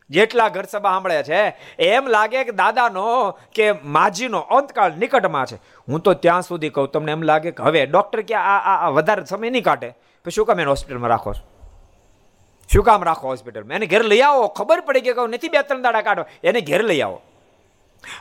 [0.10, 1.42] જેટલા ઘર સભા સાંભળે છે,
[1.80, 3.06] એમ લાગે કે દાદાનો
[3.54, 5.58] કે માજીનો અંતકાળ નિકટમાં છે.
[5.88, 9.26] હું તો ત્યાં સુધી કહું, તમને એમ લાગે કે હવે ડૉક્ટર કે આ આ વધારે
[9.26, 9.92] સમય નહીં કાઢે
[10.26, 11.44] પછી શું કામ એને હોસ્પિટલમાં રાખો છો?
[12.70, 13.76] શું કામ રાખો હોસ્પિટલમાં?
[13.76, 16.84] એને ઘેર લઈ આવો, ખબર પડી કે કહું, નથી બે ત્રણ દાડા કાઢો એને ઘેર
[16.84, 17.22] લઈ આવો.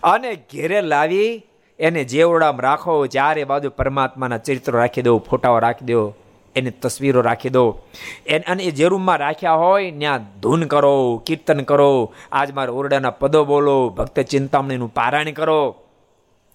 [0.02, 1.30] અને ઘેરે લાવી
[1.78, 6.14] એને જેવડામાં રાખો ચારે બાજુ પરમાત્માના ચરિત્રો રાખી દો, ફોટાઓ રાખી દો,
[6.56, 7.78] એની તસવીરો રાખી દો.
[8.26, 13.10] એને અને એ જે રૂમમાં રાખ્યા હોય, ત્યાં ધૂન કરો, કીર્તન કરો, આજ મારા ઓરડાના
[13.10, 15.76] પદો બોલો, ભક્ત ચિંતામણીનું પારાયણ કરો.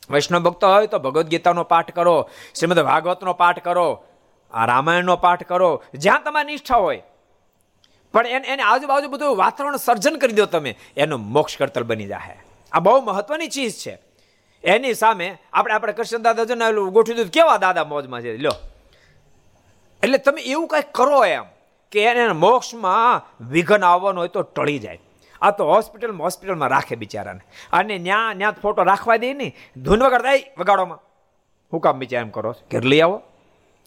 [0.09, 4.03] વૈષ્ણવ ભક્તો હોય તો ભગવદ્ ગીતાનો પાઠ કરો, શ્રીમદ ભાગવતનો પાઠ કરો,
[4.53, 7.01] આ રામાયણનો પાઠ કરો, જ્યાં તમારી નિષ્ઠા હોય.
[8.13, 12.37] પણ એને એને આજુબાજુ બધું વાતાવરણ સર્જન કરી દો તમે, એનું મોક્ષ કરતલ બની જાય
[12.71, 14.08] આ બહુ મહત્વની ચીજ છે.
[14.63, 18.37] એની સામે આપણે આપણે કૃષ્ણ દાદા છે ને ગોઠવી દીધું કેવા દાદા મોજમાં છે?
[18.37, 18.51] લ્યો.
[20.03, 21.43] એટલે તમે એવું કંઈક કરો એમ
[21.91, 24.99] કે એને મોક્ષમાં વિઘન આવવાનું હોય તો ટળી જાય.
[25.41, 27.39] આ તો હોસ્પિટલમાં હોસ્પિટલમાં રાખે બિચારાને.
[27.73, 30.99] અને ન્યા ન્યા ફોટો રાખવા દે નહીં ધૂન વગાડતા વગાડોમાં.
[31.73, 33.21] હું કામ બિચાર એમ કરો ઘેર લઈ આવો.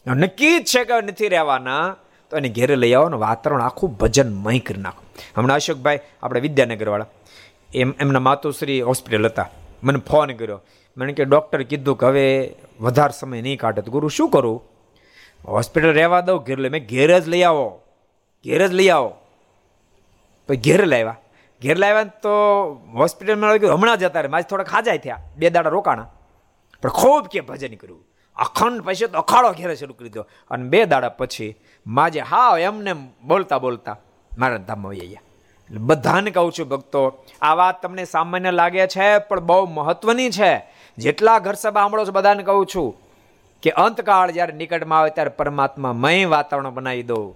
[0.07, 1.95] નક્કી જ છે કે નથી રહેવાના,
[2.29, 5.03] તો એને ઘેરે લઈ આવો ને વાતાવરણ આખું ભજનમય કરી નાખો.
[5.37, 7.05] હમણાં અશોકભાઈ, આપણે વિદ્યાનગરવાળા,
[7.73, 9.49] એમ, એમના માતુશ્રી હોસ્પિટલ હતા.
[9.83, 10.61] મને ફોન કર્યો.
[10.97, 13.81] મને કે, ડૉક્ટર કીધું કે હવે વધારે સમય નહીં કાઢે.
[13.81, 14.63] તો ગુરુ, શું કરું?
[15.47, 16.69] હોસ્પિટલ રહેવા દઉં, ઘેર લઈ.
[16.69, 17.81] મેં ઘેર જ લઈ આવો.
[18.45, 19.15] ઘેર જ લઈ આવો.
[20.47, 21.17] પછી ઘેર લાવ્યા
[21.63, 22.29] ઘેર લાવ્યા તો
[22.93, 26.13] હોસ્પિટલમાં ગયું હમણાં જતા રહે મારે થોડા ખાજાય થયા, બે દાડા રોકાણા.
[26.81, 28.07] પણ ખૂબ કે ભજન કર્યું.
[28.35, 30.25] અખંડ પછી તો અખાડો ઘેરે શરૂ કરી દીધો.
[30.51, 31.55] અને બે દાડા પછી,
[31.87, 33.97] માજે હા એમને બોલતા બોલતા
[34.37, 35.21] મારા ધામમાં વહી ગયા.
[35.71, 40.65] બધાને કહું છું ભક્તો, આ વાત તમને સામાન્ય લાગે છે, પણ બહુ મહત્વની છે.
[40.97, 42.97] જેટલા ઘર સભા સાંભળો છો બધાને કહું છું
[43.61, 47.35] કે અંતકાળ જ્યારે નિકટમાં આવે ત્યારે પરમાત્મા મય વાતાવરણ બનાવી દો.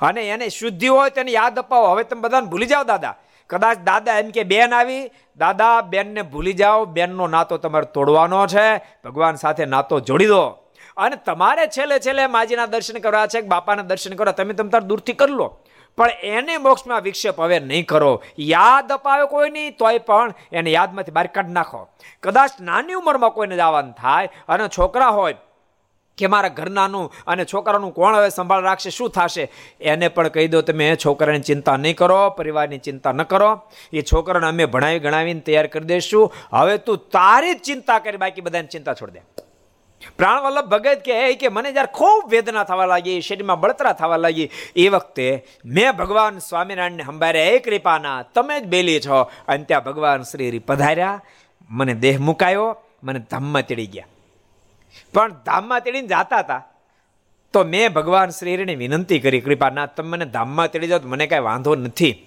[0.00, 1.86] અને એને શુદ્ધિ હોય તેને યાદ અપાવો.
[1.86, 3.14] હવે તમે બધાને ભૂલી જાઓ દાદા.
[3.46, 6.84] કદાચ દાદા એમ કે બેન આવી, દાદા, બેનને ભૂલી જાઓ.
[6.84, 8.76] બેનનો નાતો તમારે તોડવાનો છે.
[8.76, 10.48] ભગવાન સાથે નાતો જોડી દો.
[10.96, 14.32] અને તમારે છેલ્લે છેલ્લે માજીના દર્શન કરવા છે બાપાના દર્શન કરવા.
[14.32, 15.58] તમે તમ તાર દૂરથી કરી લો.
[15.98, 18.12] પણ એને મોક્ષમાં વિક્ષેપ હવે નહીં કરો.
[18.52, 21.82] યાદ અપાવે કોઈ નહીં, તોય પણ એને યાદમાંથી બહાર કાઢી નાખો.
[22.22, 25.38] કદાચ નાની ઉંમરમાં કોઈને જવાનું થાય અને છોકરા હોય
[26.18, 29.44] કે મારા ઘરનાનું અને છોકરાનું કોણ હવે સંભાળ રાખશે, શું થશે?
[29.80, 33.50] એને પણ કહી દો તમે, છોકરાની ચિંતા નહીં કરો, પરિવારની ચિંતા ન કરો.
[33.92, 36.32] એ છોકરાને અમે ભણાવી ગણાવીને તૈયાર કરી દઈશું.
[36.52, 39.47] હવે તું તારી જ ચિંતા કરી, બાકી બધાની ચિંતા છોડી દે.
[40.16, 44.88] પ્રાણવલ્લભ ભગત કહે કે મને જ્યારે ખૂબ વેદના થવા લાગી, શરીરમાં બળતરા થવા લાગી, એ
[44.88, 49.30] વખતે મેં ભગવાન સ્વામિનારાયણને હંભારે એ કૃપાના, તમે જ બેલી છો.
[49.48, 51.22] અને ત્યાં ભગવાન શ્રી પધાર્યા.
[51.70, 54.06] મને દેહ મુકાયો, મને ધામમાં તેડી ગયા.
[55.14, 56.66] પણ ધામમાં તેડીને જાતા હતા.
[57.52, 61.74] તો મેં ભગવાન શ્રીને વિનંતી કરી, કૃપાનાથ, તમે મને ધામમાં તેડી જાઓ મને કાંઈ વાંધો
[61.74, 62.26] નથી.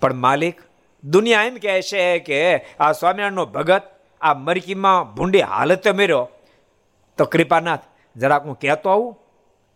[0.00, 0.60] પણ માલિક,
[1.04, 3.82] દુનિયા એમ કહે છે કે આ સ્વામિનારાયણનો ભગત
[4.20, 6.28] આ મરકીમાં ભૂંડી હાલતે મેર્યો.
[7.18, 7.84] તો કૃપાનાથ
[8.16, 9.18] જરાક હું કહેતો આવું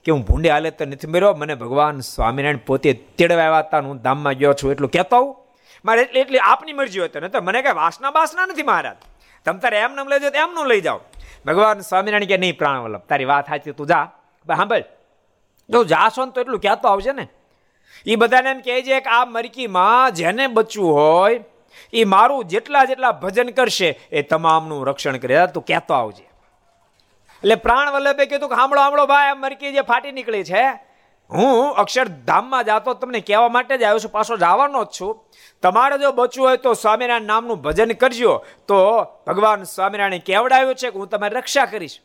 [0.05, 4.03] કે હું ભૂંડે હાલે તો નથી મેળ્યો મને ભગવાન સ્વામિનારાયણ પોતે તેડવા આવ્યા હતા હું
[4.03, 5.37] ધામમાં ગયો છું એટલું કહેતો આવું.
[5.85, 8.97] મારે એટલે એટલી આપની મરજી હોય તો નહીં તો મને કાંઈ વાસના બાસના નથી મહારાજ.
[9.45, 11.01] તમ તારે એમ લઈ જાઓ તો એમનું લઈ જાઓ.
[11.47, 14.07] ભગવાન સ્વામિનારાયણ કે નહીં પ્રાણવલ્લભ, તારી વાત સાચી તું જા.
[14.47, 14.85] સાંભળ.
[15.71, 17.29] જો જાશો ને તો એટલું કહેતો આવશે ને.
[18.07, 21.41] એ બધાને એમ કહે છે કે આ મરકીમાં જેને બચવું હોય
[21.93, 25.47] એ મારું જેટલા જેટલા ભજન કરશે એ તમામનું રક્ષણ કરે.
[25.47, 26.30] તું કહેતો આવજે.
[27.43, 30.63] એટલે પ્રાણ વલ્લભે કીધું કે હામળો હામળો ભાઈ, આ મરકી જે ફાટી નીકળી છે,
[31.31, 35.25] હું અક્ષરધામમાં જાતો તમને કહેવા માટે જ આવ્યો છું, પાછો જવાનો જ છું.
[35.63, 38.45] તમારે જો બચવું હોય તો સ્વામિનારાયણ નામનું ભજન કરજો.
[38.69, 38.79] તો
[39.27, 42.01] ભગવાન સ્વામિનારાયણ કેવડાવ્યો છે કે હું તમારી રક્ષા કરીશ.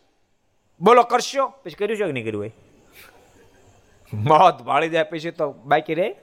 [0.82, 1.48] બોલો, કરશો?
[1.48, 2.54] પછી કર્યું છે કે નહીં કર્યું હોય?
[4.14, 6.16] મોત ભાળી જાય પછી તો બાકી રહે.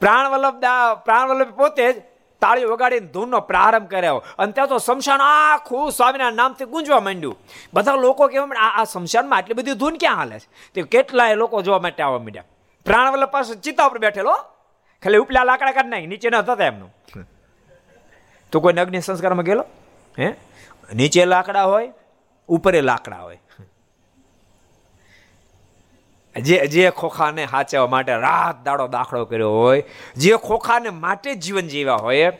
[0.00, 0.54] પ્રાણવલ્લભ
[1.04, 2.02] પ્રાણવલ્લભ પોતે જ
[2.40, 4.24] તાળી વગાડીને ધૂનનો પ્રારંભ કર્યો.
[4.38, 7.36] અને ત્યાં તો શમશાન આખું સ્વામીના નામથી ગુંજવા માંડ્યું.
[7.74, 10.72] બધા લોકો કહેવા આ શમશાનમાં આટલી બધી ધૂન ક્યાં હાલે છે?
[10.74, 12.44] તે કેટલાય લોકો જોવા માટે આવવા માંડ્યા.
[12.84, 14.34] પ્રાણવલ્લભ પાસે ચિત્તા ઉપર બેઠેલો.
[15.02, 16.94] ખાલી ઉપલા લાકડા કાઢ નાખી, નીચે ન હતા એમનું.
[18.52, 19.64] તો કોઈ અગ્નિ સંસ્કારમાં ગયેલો?
[20.18, 20.34] હે?
[20.94, 21.92] નીચે લાકડા હોય,
[22.48, 23.40] ઉપરે લાકડા હોય.
[26.40, 29.82] જે જે ખોખાને સાચવવા માટે રાત દાડો દાખલો કર્યો હોય,
[30.16, 32.32] જે ખોખાને માટે જીવન જીવ્યા હોય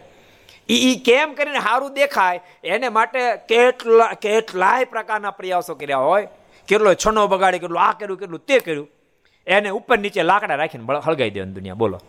[0.69, 2.41] એ એ કેમ કરીને સારું દેખાય?
[2.65, 6.29] એને માટે કેટલા, કેટલાય પ્રકારના પ્રયાસો કર્યા હોય.
[6.69, 8.89] કેટલો છનો બગાડી, કેટલું આ કર્યું, કેટલું તે કર્યું.
[9.47, 12.01] એને ઉપર નીચે લાકડા રાખીને હળગાઈ દેવાની દુનિયા, બોલો.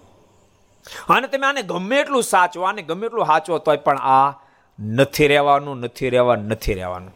[1.09, 4.41] અને તમે આને ગમે એટલું સાચો આને ગમે એટલું સાચો તોય પણ આ
[4.79, 7.13] નથી રહેવાનું નથી રહેવાનું નથી રહેવાનું.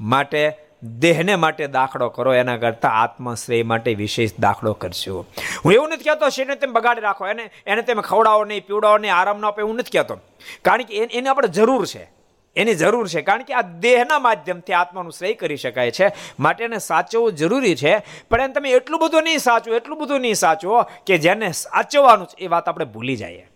[0.00, 5.26] માટે દેહને માટે દાખલો કરો, એના કરતાં આત્મશ્રેય માટે વિશેષ દાખલો કરશો
[5.64, 9.14] હું એવું નથી કહેતો, શરીરને તમે બગાડી રાખો, એને એને તમે ખવડાવો નહીં, પીવડાવો નહીં,
[9.14, 10.18] આરામ ના આપે, એવું નથી કહેતો.
[10.62, 12.10] કારણ કે એને આપણે જરૂર છે.
[12.56, 13.20] એની જરૂર છે.
[13.20, 16.12] કારણ કે આ દેહના માધ્યમથી આત્માનું શ્રેય કરી શકાય છે.
[16.40, 17.98] માટે એને સાચવવું જરૂરી છે.
[18.30, 22.44] પણ એને તમે એટલું બધું નહીં સાચવો, એટલું બધું નહીં સાચવો કે જેને સાચવવાનું છે,
[22.44, 23.50] એ વાત આપણે ભૂલી જઈએ.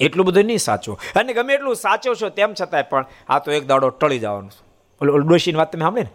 [0.00, 0.98] એટલું બધું નહીં સાચવો.
[1.16, 4.50] અને ગમે એટલું સાચવશો, તેમ છતાંય પણ આ તો એક દાડો ટળી જવાનું
[5.00, 6.10] ઓલો ડોશીની વાત તમે સાંભળી ને?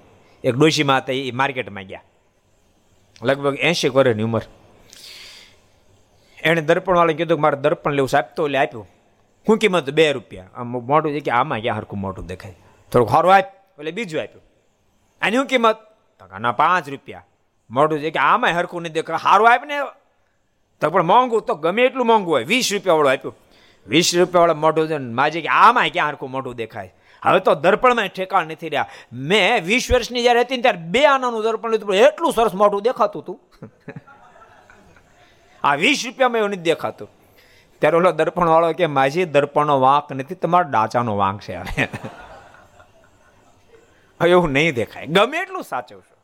[0.47, 2.03] એક ડોશીમાં હતા એ માર્કેટમાં ગયા.
[3.23, 4.41] લગભગ એંશી વર્ષની ઉંમર.
[6.43, 8.87] એણે દર્પણવાળાને કીધું કે મારે દર્પણ લેવું સાહેબ તો એટલે આપ્યું.
[9.47, 10.47] શું કિંમત બે રૂપિયા.
[10.55, 12.51] આમ મોટું છે કે આમાં ક્યાં હરખું મોટું દેખાય.
[12.91, 13.45] થોડુંક સારું આપ
[13.79, 14.41] એટલે બીજું આપ્યું.
[15.21, 15.77] આની શું કિંમત?
[16.39, 17.25] ના, પાંચ રૂપિયા.
[17.69, 19.17] મોટું છે કે આમાં હરખું નહીં દેખાય.
[19.17, 19.79] સારું આપ ને.
[20.81, 22.43] તો પણ મોંઘું, તો ગમે એટલું મોંઘું હોય.
[22.43, 23.37] વીસ રૂપિયાવાળું આપ્યું.
[23.87, 26.93] વીસ રૂપિયાવાળું મોઢું છે માજી કે આમાં ક્યાં હરખું મોઢું દેખાય.
[27.25, 28.87] હવે તો દર્પણમાં ઠેકાણ નથી રહ્યા.
[29.13, 33.21] મેં વીસ વર્ષની જ્યારે હતી ત્યારે બે આનાનું દર્પણ લીધું, પણ એટલું સરસ મોટું દેખાતું
[33.21, 33.39] હતું.
[35.63, 37.09] આ વીસ રૂપિયામાં એવું નથી દેખાતું.
[37.79, 41.55] ત્યારે ઓલો દર્પણ વાળો કે, માજી, દર્પણનો વાંક નથી, તમારો ડાચાનો વાંક છે
[44.21, 45.05] હવે એવું નહીં દેખાય.
[45.05, 46.15] ગમે એટલું સાચવશો.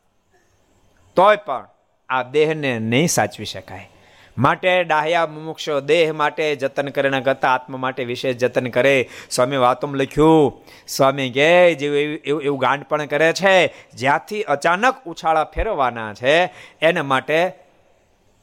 [1.16, 1.66] તોય પણ
[2.08, 3.91] આ દેહને નહીં સાચવી શકાય.
[4.38, 9.08] માટે ડાહ્યા મુમુક્ષ દેહ માટે જતન કરે ના કરતા આત્મા માટે વિશેષ જતન કરે.
[9.30, 15.44] સ્વામી વાતોમાં લખ્યું, સ્વામી કે, જેવું એવું એવું ગાંડ પણ કરે છે, જ્યાંથી અચાનક ઉછાળા
[15.44, 16.44] ફેરવવાના છે,
[16.82, 17.52] એના માટે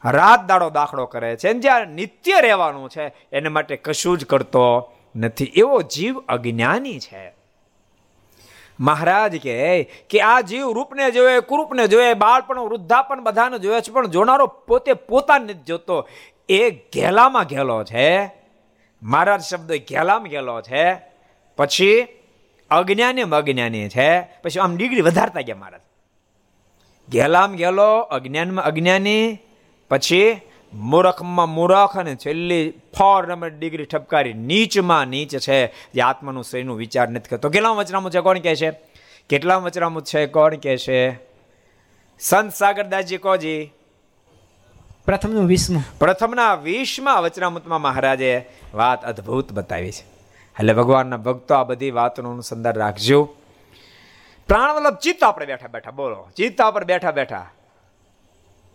[0.05, 5.45] રાત દાડો દાખલો કરે છે જ્યાં નિત્ય રહેવાનું છે, એને માટે કશું જ કરતો નથી.
[5.45, 7.38] એવો જીવ અજ્ઞાની છે.
[8.79, 14.07] મહારાજ કહે કે આ જીવ રૂપને જોવે, કુરૂપને જોવે, બાળપણ વૃદ્ધાપણ બધાને જોવે છે, પણ
[14.07, 16.07] જોનારો પોતે પોતાને નથી જોતો.
[16.49, 18.25] એ ઘેલામાં ઘેલો છે.
[19.03, 20.93] મહારાજ શબ્દ ઘેલામાં ઘેલો છે.
[21.57, 22.07] પછી
[22.71, 24.21] અજ્ઞાની અજ્ઞાની છે.
[24.21, 25.81] પછી આમ ડિગ્રી વધારતા ગયા મહારાજ.
[27.13, 29.37] ઘેલામ ઘેલો, અજ્ઞાનમાં અજ્ઞાની,
[29.89, 30.41] પછી
[30.73, 35.67] મૂરખમાં મૂરખ અને છેલ્લી ફોર નંબર ડિગ્રી ઠપકારી નીચમાં નીચ છે.
[35.67, 37.49] જે આત્માનું શ્રેયનું વિચાર નથી કરતો.
[37.49, 38.19] કેટલા વચનામું છે?
[38.19, 38.71] કોણ કહે છે?
[39.29, 40.25] કેટલા વચનામું છે?
[40.25, 41.19] કોણ કહે છે?
[42.19, 43.71] સંત સાગરદાસજી કોજી?
[45.05, 45.99] પ્રથમનું વીસમું.
[45.99, 50.19] પ્રથમના વીસમાં વચનામૃતમાં મહારાજે વાત અદ્ભુત બતાવી છે.
[50.59, 53.35] એટલે ભગવાનના ભક્તો આ બધી વાતનું અનુસંધાન રાખજો.
[54.47, 56.27] પ્રાણવલ્લભ ચિત્તા આપણે બેઠા બેઠા બોલો.
[56.37, 57.51] ચિત્તા પર બેઠા બેઠા.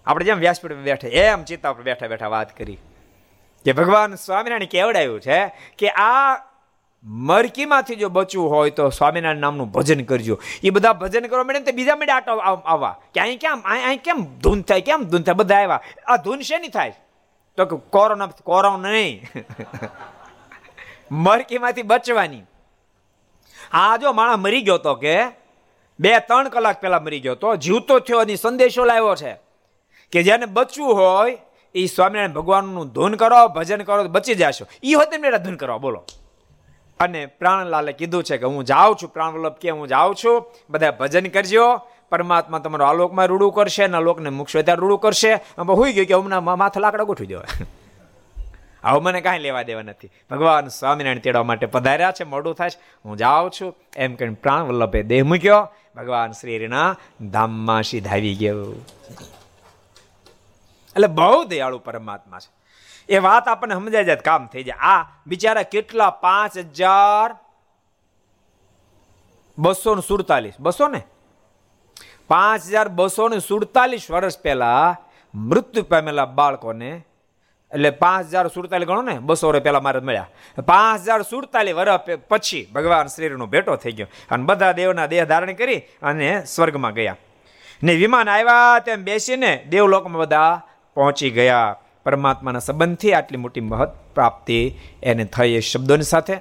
[0.07, 2.79] આપણે જેમ વ્યાસપીઠ બેઠે એમ ચિત્તા પર બેઠા બેઠા વાત કરી.
[3.65, 5.47] કે ભગવાન સ્વામિનારાયણ કેવડાયું છે
[5.79, 6.37] કે આ
[7.05, 10.41] મરકીમાંથી જો બચવું હોય તો સ્વામિનારાયણ નામનું ભજન કરજો.
[10.63, 13.01] એ બધા ભજન કરવા મળે ને બીજા મળે આટો આવવા.
[13.15, 15.35] કે અહીં કેમ અહીં કેમ ધૂન થાય, કેમ ધૂન થાય?
[15.35, 15.81] બધા આવ્યા.
[16.07, 16.95] આ ધૂન શેની થાય?
[17.57, 19.27] તો કે કોરોના કોરોના નહીં.
[21.11, 22.43] મરકીમાંથી બચવાની.
[23.73, 25.25] આ જો માણસ મરી ગયો તો કે
[26.01, 29.54] બે, ત્રણ કલાક પહેલા મરી ગયો તો જીવતો થયો અને સંદેશો લાવ્યો છે.
[30.15, 31.39] કે જેને બચવું હોય,
[31.75, 34.67] એ સ્વામિનારાયણ ભગવાનનું ધૂન કરો, ભજન કરો, બચી જશો.
[34.83, 36.05] એ હોય તેમને ધૂન કરો બોલો.
[37.01, 41.27] અને પ્રાણલાલે કીધું છે કે હું જાઉં છું, પ્રાણવલ્લભ કે હું જાઉં છું, બધા ભજન
[41.27, 41.77] કરજો.
[42.11, 45.35] પરમાત્મા તમારો આલોકમાં રૂડું કરશે, અને લોકને મૂકશો ત્યારે રૂડું કરશે.
[45.59, 47.67] હોઈ ગયું કે હમણાં માથા લાકડા ગોઠવી દેવાય
[48.85, 50.11] આવું મને કાંઈ લેવા દેવા નથી.
[50.31, 52.81] ભગવાન સ્વામિનારાયણ તેડવા માટે પધાર્યા છે, મોડું થાય છે.
[53.05, 53.77] હું જાઉં છું.
[53.97, 55.69] એમ કહીને પ્રાણ વલ્લભે દેહ મૂક્યો.
[55.97, 56.97] ભગવાન શ્રીના
[57.31, 58.73] ધામમાં સીધાવી ગયો.
[60.95, 62.51] એટલે બહુ દયાળુ પરમાત્મા છે.
[63.09, 64.79] એ વાત આપણને સમજાય જાય કામ થઈ જાય.
[64.81, 67.37] આ બિચારા કેટલા પાંચ હજાર
[69.59, 71.03] બસો ને સુડતાલીસ, બસો ને?
[72.29, 74.97] પાંચ હજાર બસો ને સુડતાલીસ વર્ષ પહેલા
[75.35, 76.91] મૃત્યુ પામેલા બાળકોને,
[77.73, 80.29] એટલે પાંચ હજાર સુડતાલીસ ગણો ને, બસો વર્ષ પહેલા મારે મળ્યા.
[80.67, 84.07] પાંચ હજાર સુડતાલીસ વર્ષ પછી ભગવાન શ્રીનો ભેટો થઈ ગયો.
[84.31, 87.17] અને બધા દેવના દેહ ધારણ કરી અને સ્વર્ગમાં ગયા.
[87.83, 90.63] ને વિમાન આવ્યા તેમ બેસીને દેવલોકમાં બધા
[90.95, 91.77] પહોંચી ગયા.
[92.05, 96.37] પરમાત્માના સંબંધથી આટલી મોટી મહત પ્રાપ્તિ એને થઈ એ શબ્દોની સાથે.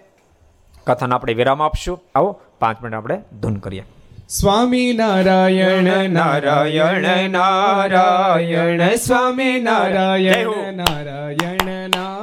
[0.88, 2.04] કથાને આપણે વિરામ આપશું.
[2.16, 3.84] આવો પાંચ મિનિટ આપણે ધૂન કરીએ.
[4.30, 12.23] સ્વામી નારાયણ નારાયણ નારાયણ સ્વામી નારાયણ નારાયણ નારાયણ.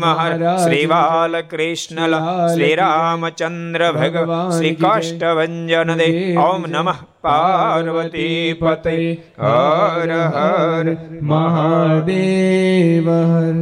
[0.01, 5.55] મહારાજ શ્રી બાલકૃષ્ણ શ્રી રામચંદ્ર ભગવાન શ્રી કાષ્ટભન
[5.95, 8.97] દેવ ઓમ નમઃ પાર્વતી પતે
[9.39, 10.97] હર હર
[11.29, 13.57] મહાદેવ હર